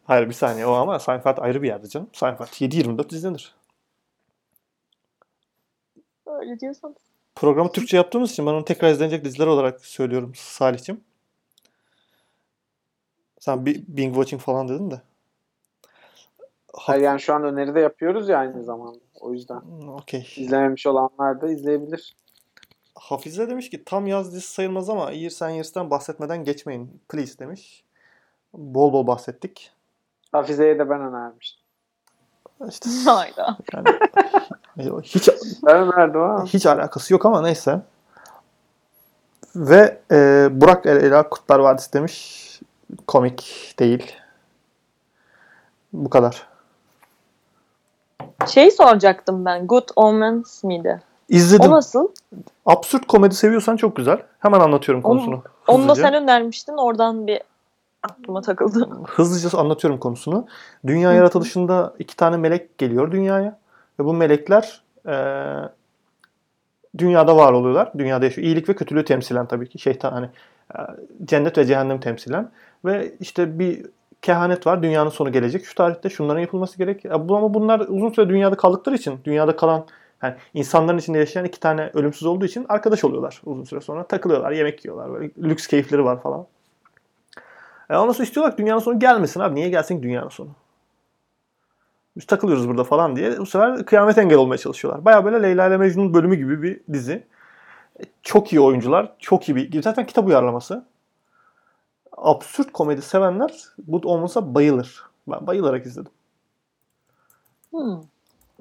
[0.05, 2.09] Hayır bir saniye o ama Seinfeld ayrı bir yerde canım.
[2.13, 3.55] Seinfeld 7-24 izlenir.
[6.27, 6.97] Öyle diyorsan.
[7.35, 11.01] Programı Türkçe yaptığımız için ben onu tekrar izlenecek diziler olarak söylüyorum Salih'cim.
[13.39, 14.95] Sen bir Bing Watching falan dedin de.
[14.95, 15.03] Ha-
[16.75, 18.99] Hayır yani şu an öneride yapıyoruz ya aynı zamanda.
[19.21, 19.61] O yüzden.
[19.89, 20.29] Okey.
[20.37, 22.17] izlememiş olanlar da izleyebilir.
[22.95, 27.01] Hafize demiş ki tam yaz dizisi sayılmaz ama Years and Years'ten bahsetmeden geçmeyin.
[27.09, 27.85] Please demiş.
[28.55, 29.73] Bol bol bahsettik.
[30.33, 31.63] Hafize'ye de ben önermiştim.
[32.69, 33.57] İşte Hayda.
[33.73, 33.89] yani
[35.03, 35.29] hiç
[35.67, 36.45] Ben önerdim ama.
[36.45, 37.81] hiç alakası yok ama neyse.
[39.57, 42.45] Ve e, Burak El Ela Kutlar Vadisi demiş.
[43.07, 44.13] Komik değil.
[45.93, 46.47] Bu kadar.
[48.47, 49.67] Şey soracaktım ben.
[49.67, 51.03] Good Omens miydi?
[51.29, 51.73] İzledim.
[51.73, 52.09] O nasıl?
[52.67, 54.23] Absürt komedi seviyorsan çok güzel.
[54.39, 55.43] Hemen anlatıyorum Onu- konusunu.
[55.67, 56.03] Onu da hızlıca.
[56.09, 56.73] sen önermiştin.
[56.77, 57.43] Oradan bir
[58.03, 58.89] aklıma takıldı.
[59.07, 60.47] Hızlıca anlatıyorum konusunu.
[60.87, 63.59] Dünya yaratılışında iki tane melek geliyor dünyaya.
[64.01, 65.69] Ve bu melekler eee,
[66.99, 67.93] dünyada var oluyorlar.
[67.99, 68.47] Dünyada yaşıyor.
[68.47, 69.79] İyilik ve kötülüğü temsilen tabii ki.
[69.79, 70.29] Şeytan hani
[70.75, 70.79] e,
[71.25, 72.51] cennet ve cehennem temsilen.
[72.85, 73.87] Ve işte bir
[74.23, 74.83] kehanet var.
[74.83, 75.65] Dünyanın sonu gelecek.
[75.65, 77.05] Şu tarihte şunların yapılması gerek.
[77.05, 79.87] E, ama bunlar uzun süre dünyada kaldıkları için, dünyada kalan
[80.23, 84.07] yani insanların içinde yaşayan iki tane ölümsüz olduğu için arkadaş oluyorlar uzun süre sonra.
[84.07, 85.13] Takılıyorlar, yemek yiyorlar.
[85.13, 86.47] Böyle lüks keyifleri var falan.
[87.91, 89.55] E ondan sonra istiyorlar ki dünyanın sonu gelmesin abi.
[89.55, 90.49] Niye gelsin ki dünyanın sonu?
[92.17, 93.39] Biz takılıyoruz burada falan diye.
[93.39, 95.05] Bu sefer kıyamet engel olmaya çalışıyorlar.
[95.05, 97.27] Baya böyle Leyla ile Mecnun bölümü gibi bir dizi.
[98.01, 99.13] E, Çok iyi oyuncular.
[99.19, 99.83] Çok iyi bir...
[99.83, 100.85] Zaten kitap uyarlaması.
[102.17, 105.03] Absürt komedi sevenler bu olmasa bayılır.
[105.29, 106.13] Ben bayılarak izledim.
[107.71, 108.01] Hmm.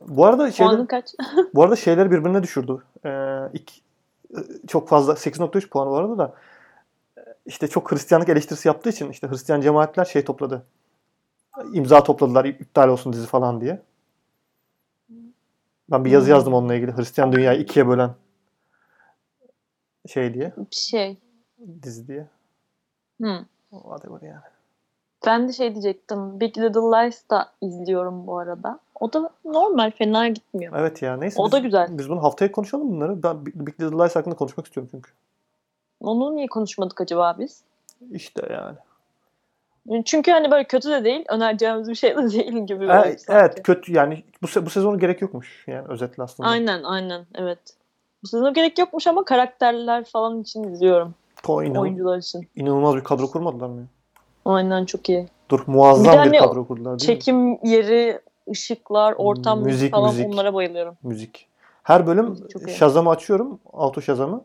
[0.07, 1.13] Bu arada şeyler, kaç?
[1.53, 2.77] bu arada şeyler birbirine düşürdü.
[3.05, 3.81] Ee, iki-
[4.67, 6.33] çok fazla 8.3 puan bu arada da e,
[7.47, 10.65] işte çok Hristiyanlık eleştirisi yaptığı için işte Hristiyan cemaatler şey topladı.
[11.73, 13.81] İmza topladılar iptal olsun dizi falan diye.
[15.91, 16.31] Ben bir yazı Hmm.
[16.33, 16.97] yazdım onunla ilgili.
[16.97, 18.11] Hristiyan dünyayı ikiye bölen
[20.07, 21.17] şey diye, Bir şey.
[21.83, 22.27] dizi diye.
[23.17, 23.45] Hmm.
[23.71, 24.41] Whatever yani.
[25.25, 26.39] Ben de şey diyecektim.
[26.39, 28.79] Big Little Lies da izliyorum bu arada.
[28.99, 30.73] O da normal fena gitmiyor.
[30.77, 31.41] Evet ya neyse.
[31.41, 31.97] O biz, da güzel.
[31.97, 33.23] Biz bunu haftaya konuşalım bunları.
[33.23, 35.11] Ben Big Little Lies hakkında konuşmak istiyorum çünkü.
[36.01, 37.61] Onu niye konuşmadık acaba biz?
[38.11, 38.77] İşte yani.
[40.05, 42.85] Çünkü hani böyle kötü de değil, önereceğimiz bir şey de değil gibi.
[42.85, 46.49] E, evet kötü yani bu, se- bu sezonu gerek yokmuş yani özetle aslında.
[46.49, 47.59] Aynen aynen evet.
[48.23, 51.15] Bu sezon gerek yokmuş ama karakterler falan için izliyorum.
[51.47, 52.47] O inan- Oyuncular için.
[52.55, 53.87] inanılmaz bir kadro kurmadılar mı?
[54.45, 55.27] Aynen çok iyi.
[55.49, 57.15] Dur muazzam Bir bir, hani kadro kurdular değil mi?
[57.19, 58.21] Çekim yeri,
[58.51, 60.27] ışıklar, ortam Müzik, falan müzik.
[60.27, 60.97] onlara bayılıyorum.
[61.03, 61.47] Müzik.
[61.83, 62.69] Her bölüm Müzik.
[62.69, 63.59] Shazam'ı açıyorum.
[63.73, 64.43] Auto Shazam'ı.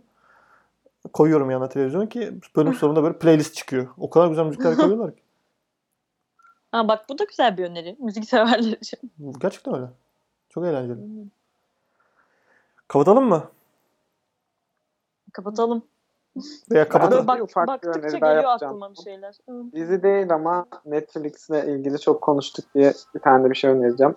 [1.12, 3.88] Koyuyorum yanına televizyona ki bölüm sonunda böyle playlist çıkıyor.
[3.98, 5.22] O kadar güzel müzikler koyuyorlar ki.
[6.72, 7.96] Ha bak bu da güzel bir öneri.
[7.98, 8.98] Müzik severler için.
[9.40, 9.86] Gerçekten öyle.
[10.48, 10.98] Çok eğlenceli.
[12.88, 13.44] Kapatalım mı?
[15.32, 15.82] Kapatalım.
[16.70, 17.26] Veya Ben kapatalım.
[17.26, 18.72] Bak, bir baktıkça geliyor yapacağım.
[18.82, 19.34] aklıma bir şeyler.
[19.48, 19.64] Hı.
[19.72, 24.14] Dizi değil ama Netflix'le ilgili çok konuştuk diye bir tane de bir şey önereceğim.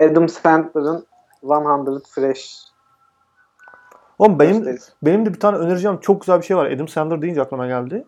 [0.00, 1.06] Adam Sandler'ın
[1.42, 2.71] 100 Fresh
[4.22, 4.92] Oğlum benim, gösterisi.
[5.02, 6.70] benim de bir tane önereceğim çok güzel bir şey var.
[6.70, 8.06] Adam Sandler deyince aklıma geldi.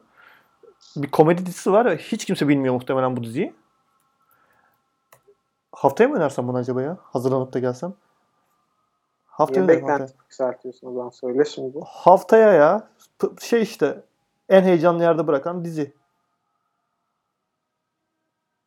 [0.97, 3.55] Bir komedi dizisi var ya hiç kimse bilmiyor muhtemelen bu diziyi.
[5.73, 6.97] Haftaya mı önersem bunu acaba ya?
[7.03, 7.95] Hazırlanıp da gelsem.
[9.27, 11.79] Haftaya Niye beklenti yükseltiyorsun o zaman söyle şimdi.
[11.87, 12.89] Haftaya ya.
[13.41, 14.03] Şey işte
[14.49, 15.95] en heyecanlı yerde bırakan dizi.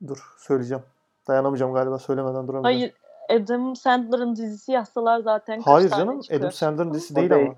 [0.08, 0.84] Dur söyleyeceğim.
[1.28, 2.64] Dayanamayacağım galiba söylemeden duramayacağım.
[2.64, 2.94] Hayır
[3.30, 6.38] Adam Sandler'ın dizisi yazsalar zaten kaç Hayır tane canım çıkar?
[6.38, 7.48] Adam Sandler'ın dizisi değil, değil.
[7.48, 7.56] ama.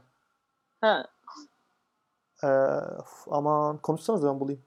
[0.82, 1.06] Ha,
[2.44, 2.48] Ee,
[3.28, 4.62] aman konuşsanız ben bulayım.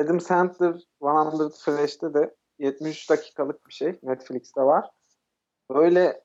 [0.00, 3.98] Adam Sandler 100 Fresh'te de 73 dakikalık bir şey.
[4.02, 4.90] Netflix'te var.
[5.70, 6.22] Böyle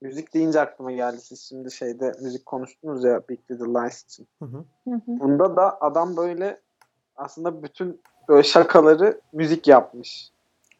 [0.00, 1.20] müzik deyince aklıma geldi.
[1.20, 4.28] Siz şimdi şeyde müzik konuştunuz ya Big Little Lies için.
[4.38, 4.64] Hı hı.
[4.84, 5.00] hı hı.
[5.06, 6.60] Bunda da adam böyle
[7.16, 10.32] aslında bütün böyle şakaları müzik yapmış.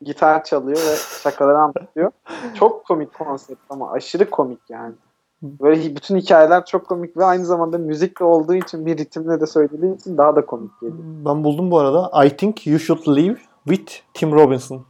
[0.05, 2.11] Gitar çalıyor ve şakaları anlatıyor.
[2.55, 4.95] Çok komik konsept ama aşırı komik yani.
[5.43, 9.97] Böyle bütün hikayeler çok komik ve aynı zamanda müzikle olduğu için bir ritimle de söylediği
[9.97, 10.99] için daha da komik geliyor.
[11.27, 12.25] Ben buldum bu arada.
[12.25, 13.37] I think you should leave
[13.69, 14.85] with Tim Robinson.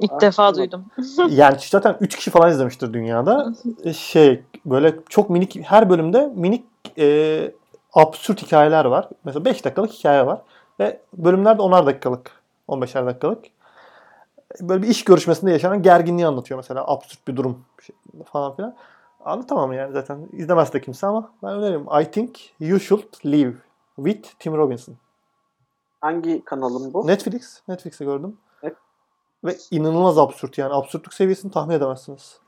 [0.00, 0.84] İlk Ah, defa duydum.
[1.28, 3.54] yani zaten 3 kişi falan izlemiştir dünyada.
[3.94, 6.64] Şey böyle çok minik her bölümde minik
[6.98, 7.50] e,
[7.92, 9.08] absürt hikayeler var.
[9.24, 10.42] Mesela 5 dakikalık hikaye var.
[10.80, 12.30] Ve bölümler de 10'ar dakikalık.
[12.68, 13.44] 15'er dakikalık.
[14.60, 16.84] Böyle bir iş görüşmesinde yaşanan gerginliği anlatıyor mesela.
[16.86, 17.96] Absürt bir durum şey
[18.32, 18.76] falan filan.
[19.24, 20.28] Anlatamam yani zaten.
[20.32, 21.86] İzlemez de kimse ama ben öneririm.
[22.00, 23.54] I think you should leave
[23.96, 24.96] with Tim Robinson.
[26.00, 27.06] Hangi kanalın bu?
[27.06, 27.62] Netflix.
[27.68, 28.36] Netflix'te gördüm.
[28.62, 28.76] Evet.
[29.44, 30.74] Ve inanılmaz absürt yani.
[30.74, 32.40] Absürtlük seviyesini tahmin edemezsiniz.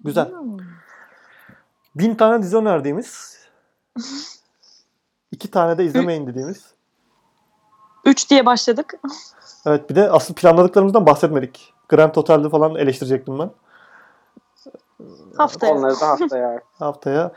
[0.00, 0.30] Güzel.
[0.30, 0.58] Hmm.
[1.94, 3.38] Bin tane dizi önerdiğimiz,
[5.32, 6.74] iki tane de izlemeyin dediğimiz.
[8.04, 8.94] Üç diye başladık.
[9.66, 11.74] Evet bir de asıl planladıklarımızdan bahsetmedik.
[11.88, 13.50] Grand Hotel'de falan eleştirecektim ben.
[15.36, 15.74] Haftaya.
[15.74, 16.60] Onları da haftaya.
[16.78, 17.32] Haftaya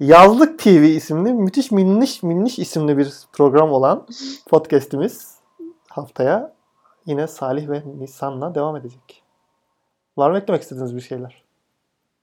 [0.00, 4.06] Yazlık TV isimli müthiş minniş minniş isimli bir program olan
[4.48, 5.34] podcast'imiz
[5.88, 6.54] haftaya
[7.06, 9.22] yine Salih ve Nisan'la devam edecek.
[10.16, 11.42] Var mı eklemek istediğiniz bir şeyler?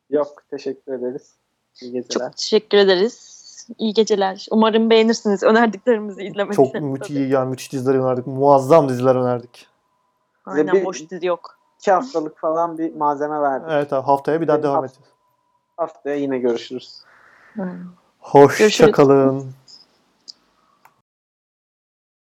[0.09, 1.35] Yok teşekkür ederiz.
[1.81, 2.25] İyi geceler.
[2.25, 3.36] Çok teşekkür ederiz.
[3.77, 4.45] İyi geceler.
[4.51, 6.71] Umarım beğenirsiniz önerdiklerimizi izlemediyseniz.
[6.73, 7.29] Çok müthiş, tabii.
[7.29, 8.27] yani müthiş diziler önerdik.
[8.27, 9.67] Muazzam diziler önerdik.
[10.45, 11.57] Aynen Bir- boş dizi yok.
[11.79, 13.67] İki haftalık falan bir malzeme verdik.
[13.71, 15.09] Evet abi haftaya bir daha devam haft- edeceğiz.
[15.77, 17.03] Haftaya yine görüşürüz.
[18.19, 19.51] Hoşçakalın.